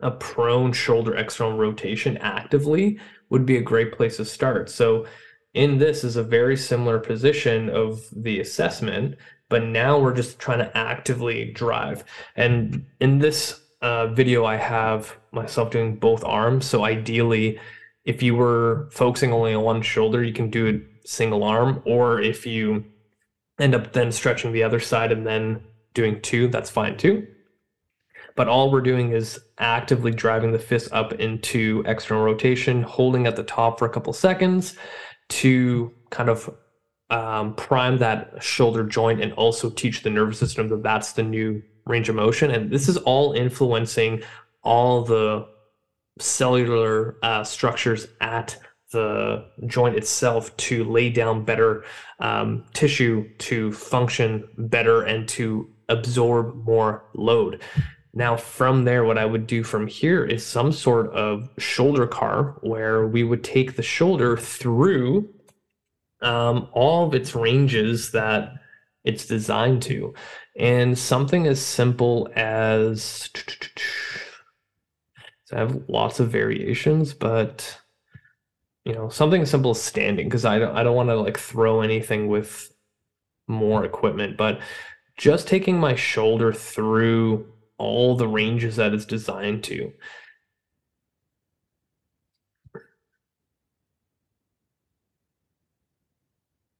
a 0.00 0.10
prone 0.10 0.72
shoulder 0.72 1.16
external 1.16 1.56
rotation 1.56 2.18
actively 2.18 2.98
would 3.30 3.46
be 3.46 3.56
a 3.56 3.62
great 3.62 3.92
place 3.92 4.18
to 4.18 4.24
start. 4.24 4.68
So 4.68 5.06
in 5.54 5.78
this 5.78 6.04
is 6.04 6.16
a 6.16 6.22
very 6.22 6.56
similar 6.56 6.98
position 6.98 7.68
of 7.68 8.02
the 8.12 8.40
assessment, 8.40 9.16
but 9.48 9.62
now 9.62 9.98
we're 9.98 10.14
just 10.14 10.38
trying 10.38 10.58
to 10.58 10.76
actively 10.76 11.52
drive. 11.52 12.04
And 12.36 12.86
in 13.00 13.18
this 13.18 13.60
uh, 13.82 14.06
video, 14.08 14.44
I 14.44 14.56
have 14.56 15.16
myself 15.32 15.70
doing 15.70 15.96
both 15.96 16.24
arms. 16.24 16.64
So 16.64 16.84
ideally, 16.84 17.58
if 18.04 18.22
you 18.22 18.34
were 18.34 18.88
focusing 18.92 19.32
only 19.32 19.54
on 19.54 19.62
one 19.62 19.82
shoulder, 19.82 20.24
you 20.24 20.32
can 20.32 20.50
do 20.50 20.66
it 20.66 20.82
single 21.04 21.44
arm, 21.44 21.82
or 21.84 22.20
if 22.20 22.46
you 22.46 22.84
end 23.58 23.74
up 23.74 23.92
then 23.92 24.10
stretching 24.10 24.52
the 24.52 24.62
other 24.62 24.80
side 24.80 25.12
and 25.12 25.26
then 25.26 25.62
doing 25.94 26.20
two, 26.22 26.48
that's 26.48 26.70
fine 26.70 26.96
too. 26.96 27.26
But 28.34 28.48
all 28.48 28.70
we're 28.70 28.80
doing 28.80 29.12
is 29.12 29.38
actively 29.58 30.10
driving 30.10 30.52
the 30.52 30.58
fist 30.58 30.88
up 30.92 31.12
into 31.14 31.82
external 31.86 32.24
rotation, 32.24 32.82
holding 32.82 33.26
at 33.26 33.36
the 33.36 33.42
top 33.42 33.78
for 33.78 33.84
a 33.84 33.90
couple 33.90 34.12
seconds, 34.14 34.76
to 35.32 35.92
kind 36.10 36.28
of 36.28 36.54
um, 37.08 37.54
prime 37.54 37.98
that 37.98 38.42
shoulder 38.42 38.84
joint 38.84 39.22
and 39.22 39.32
also 39.34 39.70
teach 39.70 40.02
the 40.02 40.10
nervous 40.10 40.38
system 40.38 40.68
that 40.68 40.82
that's 40.82 41.12
the 41.12 41.22
new 41.22 41.62
range 41.86 42.08
of 42.08 42.14
motion. 42.14 42.50
And 42.50 42.70
this 42.70 42.88
is 42.88 42.96
all 42.98 43.32
influencing 43.32 44.22
all 44.62 45.02
the 45.04 45.46
cellular 46.18 47.16
uh, 47.22 47.44
structures 47.44 48.06
at 48.20 48.56
the 48.92 49.46
joint 49.66 49.96
itself 49.96 50.54
to 50.58 50.84
lay 50.84 51.08
down 51.08 51.44
better 51.44 51.84
um, 52.20 52.64
tissue 52.74 53.26
to 53.38 53.72
function 53.72 54.46
better 54.58 55.02
and 55.02 55.26
to 55.30 55.68
absorb 55.88 56.54
more 56.66 57.04
load. 57.14 57.62
Now, 58.14 58.36
from 58.36 58.84
there, 58.84 59.04
what 59.04 59.16
I 59.16 59.24
would 59.24 59.46
do 59.46 59.62
from 59.62 59.86
here 59.86 60.24
is 60.24 60.44
some 60.44 60.70
sort 60.72 61.10
of 61.12 61.48
shoulder 61.58 62.06
CAR 62.06 62.56
where 62.60 63.06
we 63.06 63.24
would 63.24 63.42
take 63.42 63.76
the 63.76 63.82
shoulder 63.82 64.36
through 64.36 65.32
um, 66.20 66.68
all 66.72 67.06
of 67.06 67.14
its 67.14 67.34
ranges 67.34 68.12
that 68.12 68.54
it's 69.04 69.26
designed 69.26 69.82
to. 69.82 70.14
And 70.58 70.98
something 70.98 71.46
as 71.46 71.60
simple 71.60 72.28
as 72.36 73.30
so 75.44 75.56
I 75.56 75.60
have 75.60 75.82
lots 75.88 76.20
of 76.20 76.30
variations, 76.30 77.12
but 77.12 77.78
you 78.84 78.94
know, 78.94 79.08
something 79.08 79.42
as 79.42 79.50
simple 79.50 79.70
as 79.72 79.82
standing, 79.82 80.26
because 80.26 80.44
I 80.44 80.58
don't 80.58 80.76
I 80.76 80.82
don't 80.82 80.96
want 80.96 81.08
to 81.08 81.16
like 81.16 81.38
throw 81.38 81.82
anything 81.82 82.28
with 82.28 82.74
more 83.48 83.84
equipment, 83.84 84.36
but 84.36 84.60
just 85.16 85.46
taking 85.46 85.78
my 85.78 85.94
shoulder 85.94 86.52
through 86.52 87.51
all 87.82 88.16
the 88.16 88.28
ranges 88.28 88.76
that 88.76 88.94
it's 88.94 89.04
designed 89.04 89.64
to. 89.64 89.92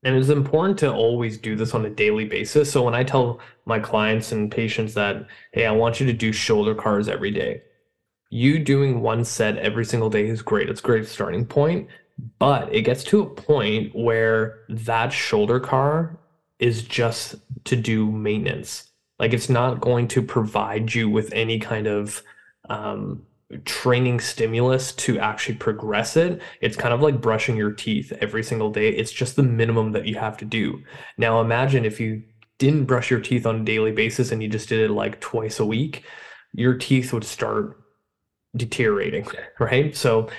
And 0.04 0.16
it's 0.16 0.30
important 0.30 0.78
to 0.80 0.92
always 0.92 1.38
do 1.38 1.54
this 1.54 1.74
on 1.74 1.86
a 1.86 1.90
daily 1.90 2.24
basis. 2.24 2.70
So 2.72 2.82
when 2.82 2.94
I 2.94 3.04
tell 3.04 3.40
my 3.66 3.78
clients 3.78 4.32
and 4.32 4.50
patients 4.50 4.94
that, 4.94 5.26
hey, 5.52 5.66
I 5.66 5.72
want 5.72 6.00
you 6.00 6.06
to 6.06 6.12
do 6.12 6.32
shoulder 6.32 6.74
CARs 6.74 7.08
every 7.08 7.30
day, 7.30 7.62
you 8.30 8.58
doing 8.58 9.00
one 9.00 9.24
set 9.24 9.58
every 9.58 9.84
single 9.84 10.10
day 10.10 10.26
is 10.26 10.42
great. 10.42 10.68
It's 10.68 10.80
a 10.80 10.84
great 10.84 11.06
starting 11.06 11.46
point. 11.46 11.88
But 12.38 12.72
it 12.74 12.82
gets 12.82 13.04
to 13.04 13.22
a 13.22 13.26
point 13.26 13.94
where 13.94 14.60
that 14.68 15.12
shoulder 15.12 15.60
CAR 15.60 16.18
is 16.58 16.82
just 16.82 17.36
to 17.64 17.76
do 17.76 18.10
maintenance 18.10 18.91
Like 19.22 19.32
it's 19.32 19.48
not 19.48 19.80
going 19.80 20.08
to 20.08 20.20
provide 20.20 20.92
you 20.92 21.08
with 21.08 21.32
any 21.32 21.60
kind 21.60 21.86
of 21.86 22.24
um, 22.68 23.22
training 23.64 24.18
stimulus 24.18 24.90
to 24.96 25.16
actually 25.20 25.54
progress 25.54 26.16
it. 26.16 26.42
It's 26.60 26.76
kind 26.76 26.92
of 26.92 27.02
like 27.02 27.20
brushing 27.20 27.56
your 27.56 27.70
teeth 27.70 28.12
every 28.20 28.42
single 28.42 28.72
day. 28.72 28.88
It's 28.88 29.12
just 29.12 29.36
the 29.36 29.44
minimum 29.44 29.92
that 29.92 30.06
you 30.06 30.16
have 30.16 30.36
to 30.38 30.44
do. 30.44 30.82
Now 31.18 31.40
imagine 31.40 31.84
if 31.84 32.00
you 32.00 32.24
didn't 32.58 32.86
brush 32.86 33.12
your 33.12 33.20
teeth 33.20 33.46
on 33.46 33.60
a 33.60 33.64
daily 33.64 33.92
basis 33.92 34.32
and 34.32 34.42
you 34.42 34.48
just 34.48 34.68
did 34.68 34.80
it 34.80 34.92
like 34.92 35.20
twice 35.20 35.60
a 35.60 35.66
week, 35.66 36.02
your 36.52 36.74
teeth 36.74 37.12
would 37.12 37.22
start 37.22 37.78
deteriorating, 38.56 39.28
right? 39.60 39.94
So 39.94 40.30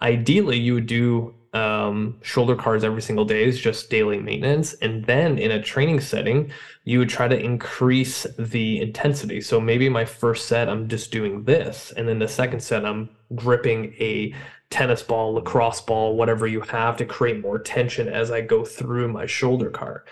ideally 0.00 0.58
you 0.58 0.72
would 0.72 0.86
do 0.86 1.34
um, 1.52 2.18
shoulder 2.22 2.54
CARs 2.54 2.84
every 2.84 3.02
single 3.02 3.24
day 3.24 3.44
is 3.44 3.60
just 3.60 3.90
daily 3.90 4.18
maintenance. 4.18 4.74
And 4.74 5.04
then 5.04 5.38
in 5.38 5.50
a 5.50 5.62
training 5.62 6.00
setting, 6.00 6.52
you 6.84 6.98
would 7.00 7.08
try 7.08 7.28
to 7.28 7.38
increase 7.38 8.26
the 8.38 8.80
intensity. 8.80 9.40
So 9.40 9.60
maybe 9.60 9.88
my 9.88 10.04
first 10.04 10.46
set, 10.46 10.68
I'm 10.68 10.88
just 10.88 11.10
doing 11.10 11.44
this. 11.44 11.92
And 11.96 12.08
then 12.08 12.18
the 12.18 12.28
second 12.28 12.60
set, 12.60 12.84
I'm 12.84 13.10
gripping 13.34 13.94
a 13.98 14.34
tennis 14.70 15.02
ball, 15.02 15.34
lacrosse 15.34 15.80
ball, 15.80 16.16
whatever 16.16 16.46
you 16.46 16.60
have 16.60 16.96
to 16.98 17.04
create 17.04 17.40
more 17.40 17.58
tension 17.58 18.08
as 18.08 18.30
I 18.30 18.40
go 18.40 18.64
through 18.64 19.12
my 19.12 19.26
shoulder 19.26 19.70
CAR. 19.70 20.04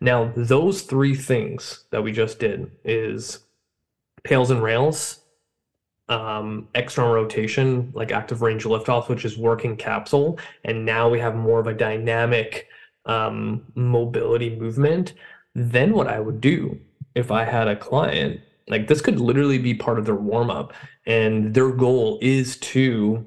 Now, 0.00 0.32
those 0.36 0.82
three 0.82 1.14
things 1.14 1.84
that 1.90 2.02
we 2.02 2.12
just 2.12 2.38
did 2.38 2.70
is 2.84 3.40
pails 4.22 4.50
and 4.50 4.62
rails, 4.62 5.20
um, 6.08 6.68
external 6.74 7.12
rotation, 7.12 7.90
like 7.94 8.12
active 8.12 8.42
range 8.42 8.64
liftoff, 8.64 9.08
which 9.08 9.24
is 9.24 9.38
working 9.38 9.76
capsule. 9.76 10.38
And 10.64 10.84
now 10.84 11.08
we 11.08 11.18
have 11.18 11.34
more 11.34 11.60
of 11.60 11.66
a 11.66 11.74
dynamic 11.74 12.68
um, 13.06 13.64
mobility 13.74 14.56
movement. 14.56 15.14
Then 15.54 15.92
what 15.92 16.08
I 16.08 16.20
would 16.20 16.40
do 16.40 16.78
if 17.14 17.30
I 17.30 17.44
had 17.44 17.68
a 17.68 17.76
client, 17.76 18.40
like 18.68 18.88
this 18.88 19.00
could 19.00 19.20
literally 19.20 19.58
be 19.58 19.74
part 19.74 19.98
of 19.98 20.04
their 20.04 20.14
warm 20.14 20.50
up, 20.50 20.72
and 21.06 21.54
their 21.54 21.70
goal 21.70 22.18
is 22.20 22.56
to 22.58 23.26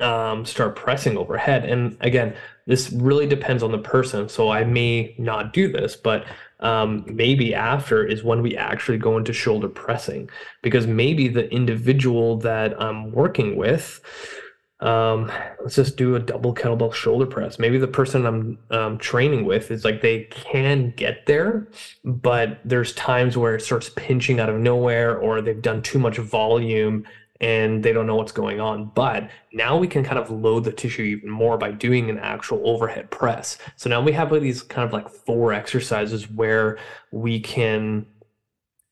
um, 0.00 0.44
start 0.44 0.76
pressing 0.76 1.16
overhead. 1.16 1.64
And 1.64 1.96
again, 2.00 2.34
this 2.66 2.90
really 2.92 3.26
depends 3.26 3.62
on 3.62 3.72
the 3.72 3.78
person. 3.78 4.28
So 4.28 4.50
I 4.50 4.64
may 4.64 5.14
not 5.18 5.52
do 5.52 5.70
this, 5.70 5.96
but 5.96 6.26
um, 6.60 7.04
maybe 7.06 7.54
after 7.54 8.04
is 8.04 8.22
when 8.22 8.42
we 8.42 8.56
actually 8.56 8.98
go 8.98 9.16
into 9.16 9.32
shoulder 9.32 9.68
pressing 9.68 10.28
because 10.62 10.86
maybe 10.86 11.28
the 11.28 11.50
individual 11.50 12.36
that 12.38 12.80
I'm 12.80 13.12
working 13.12 13.56
with, 13.56 14.00
um, 14.80 15.30
let's 15.62 15.76
just 15.76 15.96
do 15.96 16.16
a 16.16 16.20
double 16.20 16.54
kettlebell 16.54 16.92
shoulder 16.92 17.26
press. 17.26 17.58
Maybe 17.58 17.76
the 17.76 17.86
person 17.86 18.24
I'm 18.24 18.58
um, 18.70 18.98
training 18.98 19.44
with 19.44 19.70
is 19.70 19.84
like 19.84 20.00
they 20.00 20.24
can 20.30 20.92
get 20.96 21.26
there, 21.26 21.68
but 22.04 22.60
there's 22.64 22.94
times 22.94 23.36
where 23.36 23.54
it 23.54 23.62
starts 23.62 23.90
pinching 23.96 24.40
out 24.40 24.48
of 24.48 24.58
nowhere 24.58 25.18
or 25.18 25.42
they've 25.42 25.60
done 25.60 25.82
too 25.82 25.98
much 25.98 26.16
volume 26.16 27.04
and 27.40 27.82
they 27.82 27.92
don't 27.92 28.06
know 28.06 28.16
what's 28.16 28.32
going 28.32 28.60
on. 28.60 28.90
But 28.94 29.30
now 29.52 29.76
we 29.76 29.88
can 29.88 30.04
kind 30.04 30.18
of 30.18 30.30
load 30.30 30.64
the 30.64 30.72
tissue 30.72 31.02
even 31.02 31.30
more 31.30 31.56
by 31.56 31.72
doing 31.72 32.10
an 32.10 32.18
actual 32.18 32.60
overhead 32.64 33.10
press. 33.10 33.58
So 33.76 33.88
now 33.88 34.02
we 34.02 34.12
have 34.12 34.30
these 34.40 34.62
kind 34.62 34.86
of 34.86 34.92
like 34.92 35.08
four 35.08 35.52
exercises 35.52 36.30
where 36.30 36.78
we 37.10 37.40
can 37.40 38.06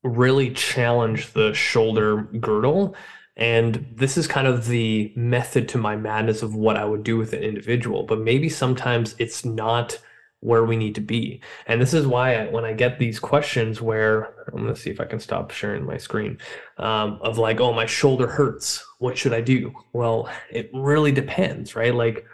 really 0.03 0.51
challenge 0.51 1.33
the 1.33 1.53
shoulder 1.53 2.23
girdle. 2.41 2.97
And 3.37 3.87
this 3.95 4.17
is 4.17 4.27
kind 4.27 4.47
of 4.47 4.67
the 4.67 5.13
method 5.15 5.69
to 5.69 5.79
my 5.79 5.97
madness 5.97 6.43
of 6.43 6.55
what 6.55 6.77
I 6.77 6.85
would 6.85 7.05
do 7.05 7.17
with 7.17 7.33
an 7.35 7.43
individual. 7.43 8.05
But 8.05 8.21
maybe 8.21 8.49
sometimes 8.49 9.15
it's 9.19 9.45
not 9.45 9.99
where 10.41 10.65
we 10.65 10.77
need 10.77 10.95
to 10.95 11.01
be. 11.01 11.41
And 11.67 11.81
this 11.81 11.93
is 11.93 12.07
why 12.07 12.37
I, 12.37 12.47
when 12.49 12.65
I 12.65 12.73
get 12.73 12.99
these 12.99 13.19
questions 13.19 13.83
where 13.83 14.35
I'm 14.53 14.63
going 14.63 14.75
to 14.75 14.81
see 14.81 14.91
if 14.91 15.01
I 15.01 15.05
can 15.05 15.19
stop 15.19 15.51
sharing 15.51 15.85
my 15.85 15.97
screen 15.97 16.39
um, 16.77 17.19
of 17.23 17.39
like, 17.39 17.61
oh, 17.61 17.73
my 17.73 17.87
shoulder 17.87 18.29
hurts. 18.29 18.85
What 18.99 19.19
should 19.19 19.33
I 19.33 19.41
do? 19.41 19.75
Well, 19.93 20.29
it 20.51 20.71
really 20.73 21.13
depends, 21.13 21.75
right? 21.75 21.95
Like, 21.95 22.25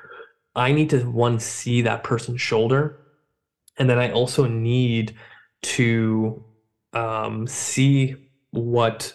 I 0.55 0.73
need 0.73 0.91
to 0.91 1.01
one 1.11 1.41
see 1.41 1.83
that 1.83 2.05
person's 2.05 2.41
shoulder, 2.41 3.01
and 3.79 3.91
then 3.91 3.99
I 3.99 4.13
also 4.13 4.47
need 4.47 5.17
to 5.63 6.45
um, 6.93 7.47
see 7.47 8.15
what 8.51 9.15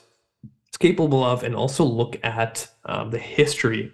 it's 0.67 0.77
capable 0.77 1.23
of, 1.23 1.43
and 1.43 1.55
also 1.55 1.85
look 1.85 2.19
at 2.23 2.67
um, 2.85 3.11
the 3.11 3.19
history 3.19 3.93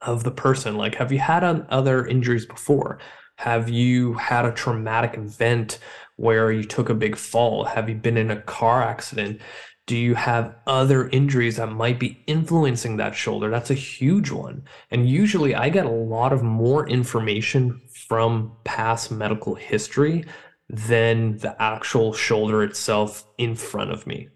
of 0.00 0.24
the 0.24 0.30
person. 0.30 0.76
Like, 0.76 0.94
have 0.94 1.12
you 1.12 1.18
had 1.18 1.44
other 1.44 2.06
injuries 2.06 2.46
before? 2.46 2.98
Have 3.36 3.68
you 3.68 4.14
had 4.14 4.44
a 4.44 4.52
traumatic 4.52 5.14
event 5.16 5.78
where 6.16 6.50
you 6.50 6.64
took 6.64 6.88
a 6.88 6.94
big 6.94 7.16
fall? 7.16 7.64
Have 7.64 7.88
you 7.88 7.94
been 7.94 8.16
in 8.16 8.30
a 8.30 8.40
car 8.40 8.82
accident? 8.82 9.40
Do 9.86 9.96
you 9.96 10.14
have 10.14 10.56
other 10.66 11.08
injuries 11.10 11.56
that 11.56 11.70
might 11.70 12.00
be 12.00 12.24
influencing 12.26 12.96
that 12.96 13.14
shoulder? 13.14 13.50
That's 13.50 13.70
a 13.70 13.74
huge 13.74 14.30
one. 14.30 14.64
And 14.90 15.08
usually 15.08 15.54
I 15.54 15.68
get 15.68 15.86
a 15.86 15.90
lot 15.90 16.32
of 16.32 16.42
more 16.42 16.88
information 16.88 17.82
from 18.08 18.52
past 18.64 19.12
medical 19.12 19.54
history 19.54 20.24
than 20.68 21.38
the 21.38 21.60
actual 21.62 22.12
shoulder 22.12 22.64
itself 22.64 23.24
in 23.38 23.54
front 23.54 23.92
of 23.92 24.06
me. 24.06 24.28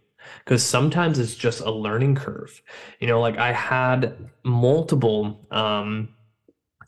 Because 0.44 0.62
sometimes 0.62 1.18
it's 1.18 1.34
just 1.34 1.60
a 1.60 1.70
learning 1.70 2.14
curve. 2.14 2.62
You 3.00 3.08
know, 3.08 3.20
like 3.20 3.38
I 3.38 3.52
had 3.52 4.30
multiple 4.44 5.46
um, 5.50 6.10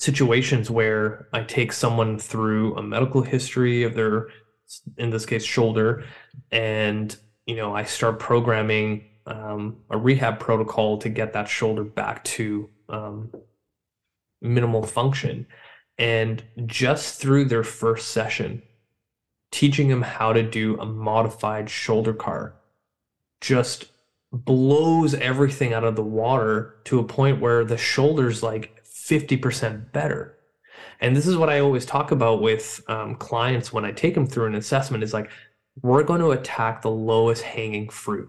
situations 0.03 0.69
where 0.69 1.29
I 1.33 1.45
take 1.45 1.73
someone 1.73 2.19
through 2.19 2.77
a 2.77 2.83
medical 2.83 3.23
history 3.23 3.85
of 3.85 3.95
their, 3.95 4.31
in 4.99 5.11
this 5.11 5.25
case, 5.25 5.45
shoulder, 5.45 6.05
and 6.51 7.17
you 7.47 7.55
know 7.55 7.73
I 7.73 7.85
start 7.85 8.19
programming 8.19 9.05
um, 9.27 9.77
a 9.91 9.97
rehab 9.97 10.41
protocol 10.41 10.99
to 10.99 11.09
get 11.09 11.33
that 11.35 11.49
shoulder 11.49 11.85
back 11.85 12.25
to 12.25 12.69
um, 12.89 13.33
minimal 14.41 14.83
function, 14.83 15.47
and 15.99 16.43
just 16.67 17.21
through 17.21 17.45
their 17.45 17.63
first 17.63 18.09
session, 18.09 18.63
teaching 19.53 19.87
them 19.87 20.03
how 20.03 20.33
to 20.33 20.43
do 20.43 20.81
a 20.81 20.85
modified 20.85 21.71
shoulder 21.71 22.13
CAR, 22.13 22.57
just 23.41 23.85
blows 24.33 25.15
everything 25.15 25.73
out 25.73 25.85
of 25.85 25.95
the 25.95 26.03
water 26.03 26.75
to 26.87 26.99
a 26.99 27.05
point 27.05 27.41
where 27.41 27.65
the 27.65 27.77
shoulders 27.77 28.43
like 28.43 28.82
50% 29.09 29.93
better. 29.93 30.39
And 31.01 31.17
this 31.17 31.27
is 31.27 31.37
what 31.37 31.51
I 31.51 31.59
always 31.59 31.85
talk 31.85 32.13
about 32.13 32.41
with 32.41 32.81
um, 32.89 33.17
clients 33.17 33.73
when 33.73 33.85
I 33.85 33.93
take 33.93 34.15
them 34.15 34.27
through 34.27 34.47
an 34.47 34.55
assessment 34.55 35.03
is 35.03 35.13
like, 35.13 35.31
we're 35.83 36.05
going 36.05 36.21
to 36.21 36.31
attack 36.31 36.83
the 36.83 36.91
lowest 36.91 37.43
hanging 37.43 37.89
fruit. 37.89 38.29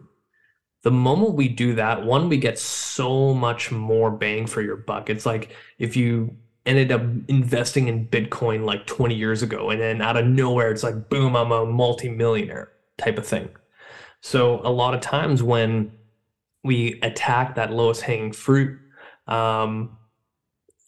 The 0.82 0.92
moment 0.92 1.36
we 1.36 1.48
do 1.48 1.76
that, 1.76 2.04
one, 2.04 2.30
we 2.30 2.38
get 2.38 2.58
so 2.58 3.34
much 3.34 3.72
more 3.72 4.12
bang 4.12 4.48
for 4.48 4.62
your 4.62 4.76
buck. 4.76 5.10
It's 5.10 5.26
like 5.26 5.56
if 5.78 5.96
you 5.96 6.36
ended 6.66 6.92
up 6.92 7.02
investing 7.28 7.88
in 7.88 8.08
Bitcoin 8.08 8.66
like 8.66 8.86
20 8.86 9.16
years 9.16 9.44
ago, 9.44 9.70
and 9.70 9.80
then 9.80 10.02
out 10.02 10.18
of 10.18 10.26
nowhere, 10.26 10.72
it's 10.72 10.84
like, 10.84 11.10
boom, 11.10 11.36
I'm 11.36 11.52
a 11.52 11.66
multimillionaire 11.66 12.70
type 12.98 13.18
of 13.18 13.28
thing. 13.28 13.50
So 14.22 14.62
a 14.64 14.72
lot 14.72 14.94
of 14.94 15.02
times 15.02 15.44
when 15.44 15.92
we 16.64 17.00
attack 17.02 17.56
that 17.56 17.72
lowest 17.72 18.02
hanging 18.02 18.32
fruit, 18.32 18.80
um, 19.28 19.98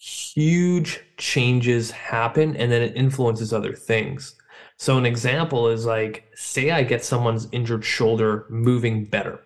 huge 0.05 1.01
changes 1.17 1.89
happen 1.89 2.55
and 2.57 2.71
then 2.71 2.83
it 2.83 2.95
influences 2.95 3.51
other 3.51 3.73
things. 3.73 4.35
So, 4.77 4.97
an 4.97 5.05
example 5.05 5.67
is 5.67 5.85
like, 5.85 6.29
say 6.35 6.69
I 6.69 6.83
get 6.83 7.03
someone's 7.03 7.47
injured 7.51 7.83
shoulder 7.83 8.45
moving 8.49 9.05
better. 9.05 9.41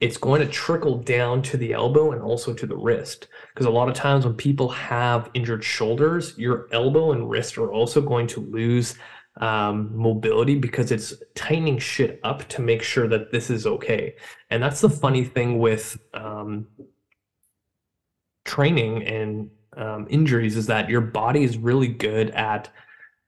It's 0.00 0.16
going 0.16 0.40
to 0.40 0.48
trickle 0.48 0.96
down 0.96 1.42
to 1.42 1.56
the 1.56 1.72
elbow 1.72 2.12
and 2.12 2.22
also 2.22 2.52
to 2.54 2.66
the 2.66 2.76
wrist. 2.76 3.28
Because 3.54 3.66
a 3.66 3.70
lot 3.70 3.88
of 3.88 3.94
times 3.94 4.24
when 4.24 4.34
people 4.34 4.70
have 4.70 5.30
injured 5.34 5.62
shoulders, 5.62 6.36
your 6.38 6.66
elbow 6.72 7.12
and 7.12 7.30
wrist 7.30 7.56
are 7.58 7.70
also 7.70 8.00
going 8.00 8.26
to 8.28 8.40
lose 8.40 8.96
um, 9.40 9.94
mobility 9.94 10.56
because 10.56 10.90
it's 10.90 11.14
tightening 11.34 11.78
shit 11.78 12.18
up 12.24 12.48
to 12.48 12.62
make 12.62 12.82
sure 12.82 13.06
that 13.06 13.30
this 13.30 13.50
is 13.50 13.66
okay. 13.66 14.16
And 14.48 14.62
that's 14.62 14.80
the 14.80 14.90
funny 14.90 15.22
thing 15.22 15.58
with 15.58 15.98
um, 16.14 16.66
training 18.44 19.04
and 19.04 19.50
um, 19.76 20.06
injuries 20.10 20.56
is 20.56 20.66
that 20.66 20.88
your 20.88 21.00
body 21.00 21.44
is 21.44 21.56
really 21.56 21.88
good 21.88 22.30
at 22.30 22.68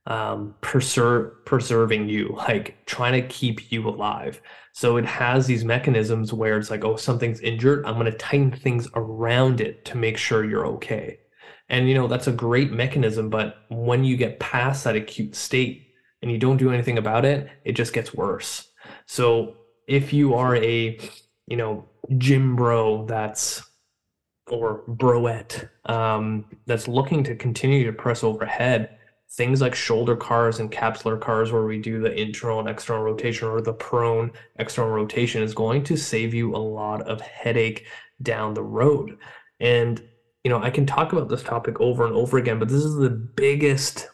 um, 0.06 0.54
preserving 0.60 2.08
you, 2.08 2.34
like 2.36 2.84
trying 2.86 3.20
to 3.20 3.28
keep 3.28 3.70
you 3.70 3.88
alive. 3.88 4.40
So 4.72 4.96
it 4.96 5.04
has 5.04 5.46
these 5.46 5.64
mechanisms 5.64 6.32
where 6.32 6.58
it's 6.58 6.70
like, 6.70 6.84
oh, 6.84 6.96
something's 6.96 7.40
injured. 7.40 7.84
I'm 7.86 7.94
going 7.94 8.10
to 8.10 8.18
tighten 8.18 8.50
things 8.50 8.88
around 8.94 9.60
it 9.60 9.84
to 9.86 9.96
make 9.96 10.16
sure 10.16 10.44
you're 10.44 10.66
okay. 10.66 11.18
And, 11.68 11.88
you 11.88 11.94
know, 11.94 12.08
that's 12.08 12.26
a 12.26 12.32
great 12.32 12.72
mechanism. 12.72 13.30
But 13.30 13.56
when 13.68 14.02
you 14.04 14.16
get 14.16 14.40
past 14.40 14.84
that 14.84 14.96
acute 14.96 15.34
state 15.34 15.88
and 16.20 16.30
you 16.30 16.38
don't 16.38 16.56
do 16.56 16.72
anything 16.72 16.98
about 16.98 17.24
it, 17.24 17.48
it 17.64 17.72
just 17.72 17.92
gets 17.92 18.12
worse. 18.12 18.68
So 19.06 19.56
if 19.86 20.12
you 20.12 20.34
are 20.34 20.56
a, 20.56 20.98
you 21.46 21.56
know, 21.56 21.88
gym 22.18 22.56
bro 22.56 23.06
that's 23.06 23.62
or 24.52 24.82
broette 24.88 25.68
um, 25.86 26.44
that's 26.66 26.86
looking 26.86 27.24
to 27.24 27.34
continue 27.34 27.84
to 27.84 27.92
press 27.92 28.22
overhead. 28.22 28.98
Things 29.30 29.62
like 29.62 29.74
shoulder 29.74 30.14
CARs 30.14 30.60
and 30.60 30.70
capsular 30.70 31.18
CARs 31.18 31.52
where 31.52 31.64
we 31.64 31.78
do 31.78 32.00
the 32.00 32.12
internal 32.20 32.60
and 32.60 32.68
external 32.68 33.02
rotation 33.02 33.48
or 33.48 33.62
the 33.62 33.72
prone 33.72 34.30
external 34.56 34.90
rotation 34.90 35.42
is 35.42 35.54
going 35.54 35.84
to 35.84 35.96
save 35.96 36.34
you 36.34 36.54
a 36.54 36.58
lot 36.58 37.02
of 37.02 37.20
headache 37.22 37.86
down 38.20 38.52
the 38.52 38.62
road. 38.62 39.16
And 39.58 40.02
you 40.44 40.50
know 40.50 40.62
i 40.62 40.70
can 40.70 40.86
talk 40.86 41.12
about 41.12 41.28
this 41.28 41.42
topic 41.42 41.80
over 41.80 42.04
and 42.06 42.14
over 42.14 42.38
again 42.38 42.58
but 42.58 42.68
this 42.68 42.84
is 42.84 42.96
the 42.96 43.10
biggest 43.10 44.08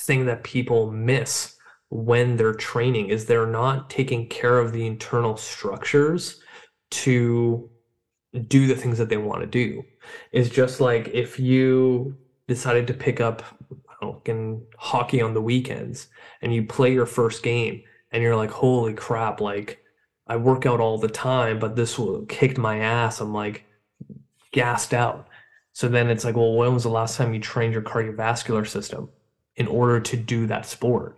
thing 0.00 0.26
that 0.26 0.44
people 0.44 0.90
miss 0.90 1.56
when 1.90 2.36
they're 2.36 2.54
training 2.54 3.08
is 3.08 3.24
they're 3.24 3.46
not 3.46 3.88
taking 3.90 4.28
care 4.28 4.58
of 4.58 4.72
the 4.72 4.86
internal 4.86 5.36
structures 5.36 6.40
to 6.90 7.68
do 8.46 8.66
the 8.66 8.74
things 8.74 8.98
that 8.98 9.08
they 9.08 9.16
want 9.16 9.40
to 9.40 9.46
do. 9.46 9.84
It's 10.32 10.50
just 10.50 10.80
like 10.80 11.08
if 11.08 11.38
you 11.38 12.16
decided 12.46 12.86
to 12.86 12.94
pick 12.94 13.20
up 13.20 13.42
in 14.26 14.62
hockey 14.76 15.20
on 15.20 15.34
the 15.34 15.42
weekends 15.42 16.08
and 16.42 16.54
you 16.54 16.64
play 16.64 16.92
your 16.92 17.06
first 17.06 17.42
game 17.42 17.82
and 18.12 18.22
you're 18.22 18.36
like, 18.36 18.50
holy 18.50 18.94
crap, 18.94 19.40
like 19.40 19.82
I 20.26 20.36
work 20.36 20.66
out 20.66 20.80
all 20.80 20.98
the 20.98 21.08
time, 21.08 21.58
but 21.58 21.74
this 21.74 21.98
kicked 22.28 22.58
my 22.58 22.78
ass. 22.78 23.20
I'm 23.20 23.32
like 23.32 23.64
gassed 24.52 24.94
out. 24.94 25.28
So 25.72 25.88
then 25.88 26.10
it's 26.10 26.24
like, 26.24 26.36
well, 26.36 26.54
when 26.54 26.74
was 26.74 26.82
the 26.82 26.90
last 26.90 27.16
time 27.16 27.32
you 27.32 27.40
trained 27.40 27.72
your 27.72 27.82
cardiovascular 27.82 28.66
system 28.66 29.08
in 29.56 29.66
order 29.66 30.00
to 30.00 30.16
do 30.16 30.46
that 30.46 30.66
sport? 30.66 31.16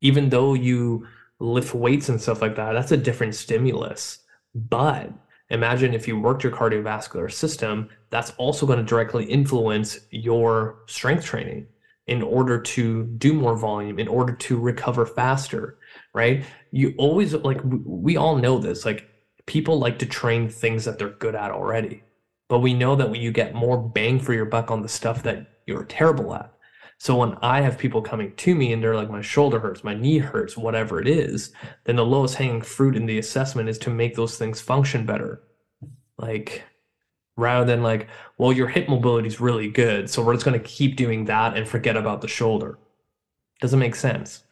Even 0.00 0.28
though 0.28 0.54
you 0.54 1.06
lift 1.40 1.74
weights 1.74 2.08
and 2.08 2.20
stuff 2.20 2.40
like 2.40 2.56
that, 2.56 2.72
that's 2.72 2.92
a 2.92 2.96
different 2.96 3.34
stimulus. 3.34 4.20
But 4.54 5.12
imagine 5.50 5.94
if 5.94 6.06
you 6.06 6.18
worked 6.18 6.42
your 6.42 6.52
cardiovascular 6.52 7.32
system, 7.32 7.88
that's 8.10 8.32
also 8.38 8.66
going 8.66 8.78
to 8.78 8.84
directly 8.84 9.24
influence 9.24 9.98
your 10.10 10.80
strength 10.86 11.24
training 11.24 11.66
in 12.06 12.22
order 12.22 12.60
to 12.60 13.04
do 13.18 13.34
more 13.34 13.56
volume, 13.56 13.98
in 13.98 14.08
order 14.08 14.32
to 14.32 14.58
recover 14.58 15.04
faster, 15.04 15.78
right? 16.14 16.44
You 16.70 16.94
always 16.96 17.34
like, 17.34 17.60
we 17.64 18.16
all 18.16 18.36
know 18.36 18.58
this, 18.58 18.84
like, 18.84 19.08
people 19.46 19.78
like 19.78 19.98
to 19.98 20.06
train 20.06 20.48
things 20.48 20.84
that 20.84 20.98
they're 20.98 21.10
good 21.10 21.34
at 21.34 21.50
already. 21.50 22.02
But 22.48 22.60
we 22.60 22.72
know 22.72 22.96
that 22.96 23.10
when 23.10 23.20
you 23.20 23.32
get 23.32 23.54
more 23.54 23.78
bang 23.78 24.18
for 24.20 24.32
your 24.32 24.46
buck 24.46 24.70
on 24.70 24.82
the 24.82 24.88
stuff 24.88 25.22
that 25.24 25.46
you're 25.66 25.84
terrible 25.84 26.34
at. 26.34 26.52
So 27.00 27.16
when 27.16 27.36
I 27.42 27.60
have 27.60 27.78
people 27.78 28.02
coming 28.02 28.34
to 28.34 28.54
me 28.56 28.72
and 28.72 28.82
they're 28.82 28.96
like, 28.96 29.10
my 29.10 29.22
shoulder 29.22 29.60
hurts, 29.60 29.84
my 29.84 29.94
knee 29.94 30.18
hurts, 30.18 30.56
whatever 30.56 31.00
it 31.00 31.06
is, 31.06 31.52
then 31.84 31.96
the 31.96 32.04
lowest 32.04 32.34
hanging 32.34 32.60
fruit 32.60 32.96
in 32.96 33.06
the 33.06 33.18
assessment 33.18 33.68
is 33.68 33.78
to 33.78 33.90
make 33.90 34.16
those 34.16 34.36
things 34.36 34.60
function 34.60 35.06
better. 35.06 35.42
Like, 36.18 36.64
rather 37.36 37.64
than 37.64 37.84
like, 37.84 38.08
well, 38.36 38.52
your 38.52 38.66
hip 38.66 38.88
mobility 38.88 39.28
is 39.28 39.40
really 39.40 39.68
good. 39.68 40.10
So 40.10 40.22
we're 40.22 40.34
just 40.34 40.44
going 40.44 40.60
to 40.60 40.68
keep 40.68 40.96
doing 40.96 41.24
that 41.26 41.56
and 41.56 41.68
forget 41.68 41.96
about 41.96 42.20
the 42.20 42.28
shoulder. 42.28 42.78
Doesn't 43.60 43.78
make 43.78 43.94
sense. 43.94 44.42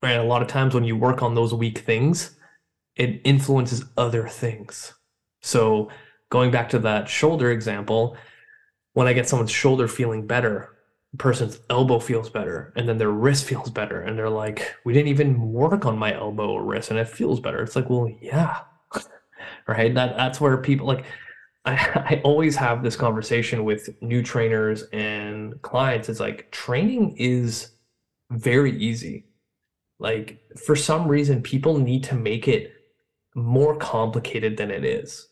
Right. 0.00 0.12
A 0.12 0.22
lot 0.22 0.42
of 0.42 0.48
times 0.48 0.74
when 0.74 0.84
you 0.84 0.96
work 0.96 1.22
on 1.22 1.34
those 1.34 1.52
weak 1.52 1.78
things, 1.78 2.36
it 2.94 3.20
influences 3.24 3.84
other 3.96 4.28
things. 4.28 4.94
So 5.40 5.88
going 6.30 6.52
back 6.52 6.68
to 6.68 6.78
that 6.80 7.08
shoulder 7.08 7.50
example, 7.50 8.16
when 8.92 9.08
I 9.08 9.12
get 9.12 9.28
someone's 9.28 9.50
shoulder 9.50 9.88
feeling 9.88 10.26
better, 10.26 10.73
person's 11.18 11.60
elbow 11.70 11.98
feels 11.98 12.28
better 12.28 12.72
and 12.76 12.88
then 12.88 12.98
their 12.98 13.10
wrist 13.10 13.44
feels 13.44 13.70
better 13.70 14.00
and 14.00 14.18
they're 14.18 14.30
like 14.30 14.74
we 14.84 14.92
didn't 14.92 15.08
even 15.08 15.52
work 15.52 15.86
on 15.86 15.98
my 15.98 16.14
elbow 16.14 16.48
or 16.48 16.64
wrist 16.64 16.90
and 16.90 16.98
it 16.98 17.08
feels 17.08 17.40
better. 17.40 17.62
It's 17.62 17.76
like 17.76 17.90
well 17.90 18.08
yeah. 18.20 18.60
Right? 19.68 19.94
That 19.94 20.16
that's 20.16 20.40
where 20.40 20.56
people 20.58 20.86
like 20.86 21.04
I, 21.64 21.72
I 21.72 22.20
always 22.24 22.56
have 22.56 22.82
this 22.82 22.96
conversation 22.96 23.64
with 23.64 23.88
new 24.02 24.22
trainers 24.22 24.82
and 24.92 25.60
clients. 25.62 26.08
It's 26.08 26.20
like 26.20 26.50
training 26.50 27.16
is 27.16 27.70
very 28.30 28.76
easy. 28.76 29.26
Like 29.98 30.40
for 30.66 30.76
some 30.76 31.08
reason 31.08 31.42
people 31.42 31.78
need 31.78 32.04
to 32.04 32.14
make 32.14 32.48
it 32.48 32.72
more 33.34 33.76
complicated 33.76 34.56
than 34.56 34.70
it 34.70 34.84
is. 34.84 35.28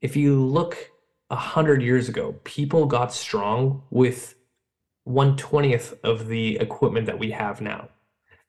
If 0.00 0.16
you 0.16 0.42
look 0.42 0.90
a 1.30 1.36
hundred 1.36 1.82
years 1.82 2.08
ago 2.08 2.36
people 2.44 2.86
got 2.86 3.12
strong 3.12 3.82
with 3.90 4.35
120th 5.06 5.98
of 6.02 6.28
the 6.28 6.56
equipment 6.56 7.06
that 7.06 7.18
we 7.18 7.30
have 7.30 7.60
now. 7.60 7.88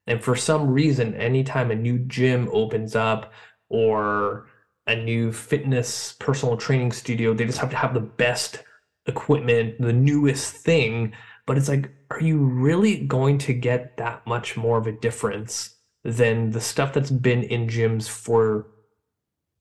And 0.07 0.23
for 0.23 0.35
some 0.35 0.69
reason, 0.69 1.13
anytime 1.15 1.69
a 1.69 1.75
new 1.75 1.99
gym 1.99 2.49
opens 2.51 2.95
up 2.95 3.33
or 3.69 4.47
a 4.87 4.95
new 4.95 5.31
fitness 5.31 6.13
personal 6.13 6.57
training 6.57 6.93
studio, 6.93 7.33
they 7.33 7.45
just 7.45 7.59
have 7.59 7.69
to 7.71 7.77
have 7.77 7.93
the 7.93 7.99
best 7.99 8.63
equipment, 9.05 9.79
the 9.79 9.93
newest 9.93 10.55
thing. 10.55 11.13
But 11.45 11.57
it's 11.57 11.69
like, 11.69 11.91
are 12.09 12.21
you 12.21 12.39
really 12.39 13.05
going 13.05 13.37
to 13.39 13.53
get 13.53 13.97
that 13.97 14.25
much 14.25 14.57
more 14.57 14.77
of 14.77 14.87
a 14.87 14.93
difference 14.93 15.75
than 16.03 16.51
the 16.51 16.61
stuff 16.61 16.93
that's 16.93 17.11
been 17.11 17.43
in 17.43 17.67
gyms 17.67 18.07
for 18.07 18.67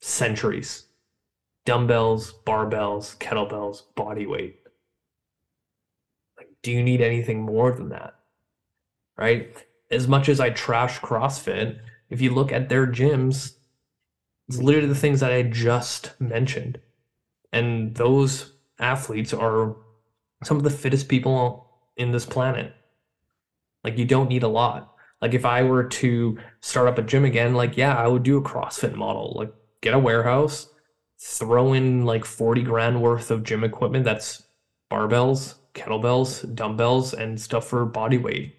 centuries? 0.00 0.86
Dumbbells, 1.64 2.32
barbells, 2.46 3.16
kettlebells, 3.18 3.82
body 3.96 4.26
weight 4.26 4.60
do 6.66 6.72
you 6.72 6.82
need 6.82 7.00
anything 7.00 7.42
more 7.42 7.70
than 7.70 7.90
that? 7.90 8.16
Right? 9.16 9.56
As 9.88 10.08
much 10.08 10.28
as 10.28 10.40
I 10.40 10.50
trash 10.50 10.98
CrossFit, 10.98 11.78
if 12.10 12.20
you 12.20 12.34
look 12.34 12.50
at 12.50 12.68
their 12.68 12.88
gyms, 12.88 13.52
it's 14.48 14.58
literally 14.58 14.88
the 14.88 14.96
things 14.96 15.20
that 15.20 15.30
I 15.30 15.42
just 15.44 16.20
mentioned. 16.20 16.80
And 17.52 17.94
those 17.94 18.52
athletes 18.80 19.32
are 19.32 19.76
some 20.42 20.56
of 20.56 20.64
the 20.64 20.70
fittest 20.70 21.08
people 21.08 21.70
in 21.96 22.10
this 22.10 22.26
planet. 22.26 22.74
Like, 23.84 23.96
you 23.96 24.04
don't 24.04 24.28
need 24.28 24.42
a 24.42 24.48
lot. 24.48 24.92
Like, 25.22 25.34
if 25.34 25.44
I 25.44 25.62
were 25.62 25.84
to 25.84 26.36
start 26.62 26.88
up 26.88 26.98
a 26.98 27.02
gym 27.02 27.24
again, 27.24 27.54
like, 27.54 27.76
yeah, 27.76 27.94
I 27.96 28.08
would 28.08 28.24
do 28.24 28.38
a 28.38 28.42
CrossFit 28.42 28.96
model. 28.96 29.34
Like, 29.36 29.54
get 29.82 29.94
a 29.94 30.00
warehouse, 30.00 30.68
throw 31.20 31.74
in 31.74 32.04
like 32.04 32.24
40 32.24 32.64
grand 32.64 33.00
worth 33.00 33.30
of 33.30 33.44
gym 33.44 33.62
equipment 33.62 34.04
that's 34.04 34.42
barbells, 34.90 35.54
kettlebells, 35.76 36.54
dumbbells, 36.54 37.14
and 37.14 37.40
stuff 37.40 37.68
for 37.68 37.84
body 37.84 38.18
weight. 38.18 38.56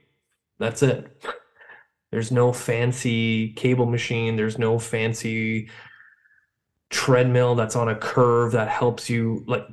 That's 0.59 0.83
it. 0.83 1.21
There's 2.11 2.31
no 2.31 2.53
fancy 2.53 3.51
cable 3.53 3.85
machine. 3.85 4.37
There's 4.37 4.57
no 4.57 4.79
fancy 4.79 5.69
treadmill 6.89 7.55
that's 7.55 7.75
on 7.75 7.89
a 7.89 7.95
curve 7.95 8.53
that 8.53 8.69
helps 8.69 9.09
you. 9.09 9.43
Like, 9.47 9.67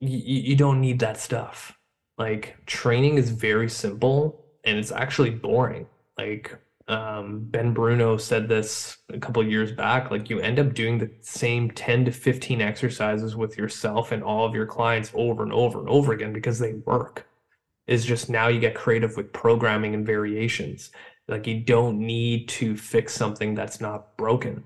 you, 0.00 0.18
you 0.18 0.56
don't 0.56 0.80
need 0.80 1.00
that 1.00 1.18
stuff. 1.20 1.76
Like, 2.16 2.56
training 2.66 3.16
is 3.18 3.30
very 3.30 3.68
simple 3.68 4.46
and 4.64 4.78
it's 4.78 4.92
actually 4.92 5.30
boring. 5.30 5.86
Like, 6.16 6.58
um, 6.88 7.40
Ben 7.50 7.74
Bruno 7.74 8.16
said 8.16 8.48
this 8.48 8.96
a 9.10 9.18
couple 9.18 9.46
years 9.46 9.72
back. 9.72 10.10
Like 10.10 10.30
you 10.30 10.40
end 10.40 10.58
up 10.58 10.72
doing 10.72 10.98
the 10.98 11.10
same 11.20 11.70
10 11.70 12.06
to 12.06 12.12
15 12.12 12.62
exercises 12.62 13.36
with 13.36 13.58
yourself 13.58 14.10
and 14.10 14.22
all 14.22 14.46
of 14.46 14.54
your 14.54 14.66
clients 14.66 15.12
over 15.14 15.42
and 15.42 15.52
over 15.52 15.78
and 15.78 15.88
over 15.88 16.12
again 16.12 16.32
because 16.32 16.58
they 16.58 16.72
work. 16.72 17.26
Is 17.86 18.04
just 18.04 18.28
now 18.28 18.48
you 18.48 18.60
get 18.60 18.74
creative 18.74 19.16
with 19.16 19.32
programming 19.32 19.94
and 19.94 20.06
variations. 20.06 20.90
Like 21.26 21.46
you 21.46 21.60
don't 21.60 21.98
need 21.98 22.48
to 22.50 22.76
fix 22.76 23.14
something 23.14 23.54
that's 23.54 23.80
not 23.80 24.16
broken. 24.16 24.64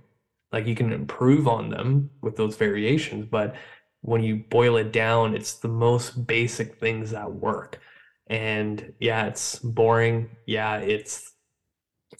Like 0.52 0.66
you 0.66 0.74
can 0.74 0.92
improve 0.92 1.48
on 1.48 1.70
them 1.70 2.10
with 2.20 2.36
those 2.36 2.56
variations, 2.56 3.26
but 3.26 3.56
when 4.02 4.22
you 4.22 4.44
boil 4.50 4.76
it 4.76 4.92
down, 4.92 5.34
it's 5.34 5.54
the 5.54 5.68
most 5.68 6.26
basic 6.26 6.78
things 6.78 7.10
that 7.12 7.32
work. 7.32 7.80
And 8.26 8.92
yeah, 9.00 9.26
it's 9.26 9.58
boring. 9.58 10.30
Yeah, 10.46 10.78
it's 10.78 11.31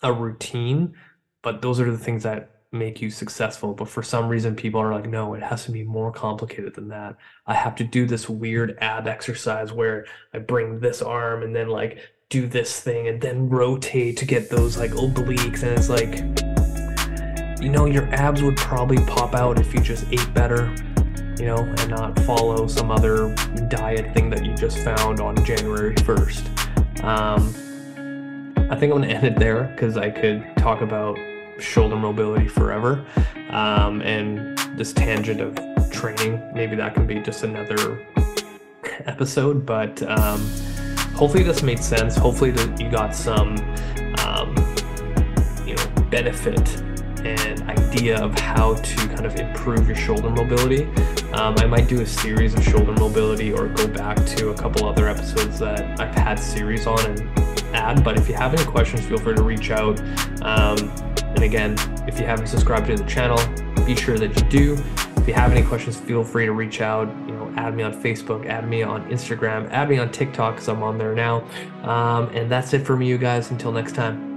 a 0.03 0.13
routine, 0.13 0.95
but 1.43 1.63
those 1.63 1.81
are 1.81 1.91
the 1.91 1.99
things 1.99 2.23
that 2.23 2.53
make 2.73 3.03
you 3.03 3.11
successful. 3.11 3.75
But 3.75 3.89
for 3.89 4.03
some 4.03 4.29
reason, 4.29 4.57
people 4.57 4.81
are 4.81 4.93
like, 4.93 5.09
no, 5.09 5.35
it 5.35 5.43
has 5.43 5.65
to 5.67 5.71
be 5.71 5.85
more 5.85 6.11
complicated 6.11 6.75
than 6.75 6.89
that. 6.89 7.17
I 7.47 7.55
have 7.55 7.77
to 7.77 7.85
do 7.85 8.07
this 8.07 8.29
weird 8.29 8.79
ab 8.81 9.07
exercise 9.07 9.73
where 9.73 10.07
I 10.33 10.39
bring 10.39 10.81
this 10.81 11.03
arm 11.03 11.43
and 11.43 11.55
then 11.55 11.69
like 11.69 11.99
do 12.31 12.47
this 12.47 12.81
thing 12.81 13.09
and 13.09 13.21
then 13.21 13.49
rotate 13.51 14.17
to 14.17 14.25
get 14.25 14.49
those 14.49 14.79
like 14.79 14.93
obliques. 14.93 15.63
And 15.63 15.79
it's 15.79 15.91
like, 15.91 16.21
you 17.63 17.69
know, 17.69 17.85
your 17.85 18.05
abs 18.15 18.43
would 18.43 18.57
probably 18.57 19.05
pop 19.05 19.35
out 19.35 19.61
if 19.61 19.75
you 19.75 19.81
just 19.81 20.07
ate 20.11 20.33
better, 20.33 20.75
you 21.39 21.47
know, 21.47 21.59
and 21.59 21.91
not 21.91 22.19
follow 22.21 22.67
some 22.67 22.91
other 22.91 23.35
diet 23.69 24.15
thing 24.15 24.31
that 24.31 24.45
you 24.45 24.55
just 24.55 24.79
found 24.79 25.21
on 25.21 25.45
January 25.45 25.95
1st. 25.97 27.05
Um, 27.05 27.72
I 28.73 28.75
think 28.75 28.91
I'm 28.91 29.01
going 29.01 29.11
to 29.11 29.15
end 29.15 29.27
it 29.27 29.39
there 29.39 29.65
because 29.65 29.99
I 29.99 30.09
could 30.09 30.43
talk 30.57 30.81
about 30.81 31.19
shoulder 31.59 31.95
mobility 31.95 32.49
forever. 32.49 33.05
Um, 33.51 34.01
and 34.01 34.57
this 34.79 34.95
tangent 34.95 35.43
of 35.43 35.91
training, 35.91 36.43
maybe 36.55 36.75
that 36.77 36.95
can 36.95 37.07
be 37.07 37.19
just 37.21 37.45
another 37.45 38.03
episode. 39.05 39.67
But 39.67 40.03
um, 40.05 40.41
hopefully 41.15 41.43
this 41.43 41.63
made 41.63 41.81
sense. 41.81 42.17
Hopefully 42.17 42.51
that 42.53 42.81
you 42.81 42.91
got 42.91 43.15
some, 43.15 43.59
um, 44.25 44.57
you 45.67 45.75
know, 45.75 45.87
benefit 46.11 46.81
and 47.27 47.61
idea 47.69 48.19
of 48.23 48.37
how 48.39 48.77
to 48.77 48.97
kind 49.09 49.27
of 49.27 49.37
improve 49.37 49.87
your 49.87 49.97
shoulder 49.97 50.31
mobility. 50.31 50.85
Um, 51.35 51.57
I 51.59 51.67
might 51.67 51.89
do 51.89 52.01
a 52.01 52.07
series 52.07 52.55
of 52.55 52.65
shoulder 52.65 52.93
mobility 52.93 53.53
or 53.53 53.69
go 53.69 53.87
back 53.87 54.17
to 54.29 54.49
a 54.49 54.55
couple 54.55 54.89
other 54.89 55.11
episodes 55.11 55.59
that 55.59 56.01
I've 56.01 56.15
had 56.15 56.37
series 56.37 56.87
on 56.87 57.05
and 57.05 57.52
add. 57.75 58.05
But 58.05 58.19
if 58.19 58.29
you 58.29 58.35
have 58.35 58.55
any 58.55 58.65
questions, 58.65 59.05
feel 59.07 59.19
free 59.19 59.35
to 59.35 59.43
reach 59.43 59.71
out. 59.71 60.01
Um, 60.43 60.79
and 61.19 61.43
again, 61.43 61.77
if 62.07 62.19
you 62.19 62.27
haven't 62.27 62.47
subscribed 62.47 62.87
to 62.87 62.97
the 62.97 63.05
channel, 63.05 63.39
be 63.85 63.97
sure 63.97 64.19
that 64.19 64.37
you 64.37 64.49
do. 64.49 64.85
If 65.17 65.29
you 65.29 65.35
have 65.35 65.53
any 65.53 65.63
questions, 65.65 65.97
feel 65.97 66.25
free 66.25 66.47
to 66.47 66.53
reach 66.53 66.81
out. 66.81 67.09
You 67.27 67.35
know, 67.35 67.53
add 67.57 67.77
me 67.77 67.85
on 67.85 67.95
Facebook, 67.95 68.47
add 68.47 68.69
me 68.69 68.83
on 68.83 69.09
Instagram, 69.09 69.71
add 69.71 69.89
me 69.89 69.99
on 69.99 70.11
TikTok 70.11 70.55
because 70.55 70.69
I'm 70.69 70.83
on 70.83 70.99
there 70.99 71.15
now. 71.15 71.45
Um, 71.83 72.29
and 72.35 72.51
that's 72.51 72.73
it 72.75 72.85
for 72.85 72.97
me, 72.97 73.07
you 73.07 73.19
guys. 73.19 73.51
Until 73.51 73.73
next 73.73 73.95
time. 73.95 74.32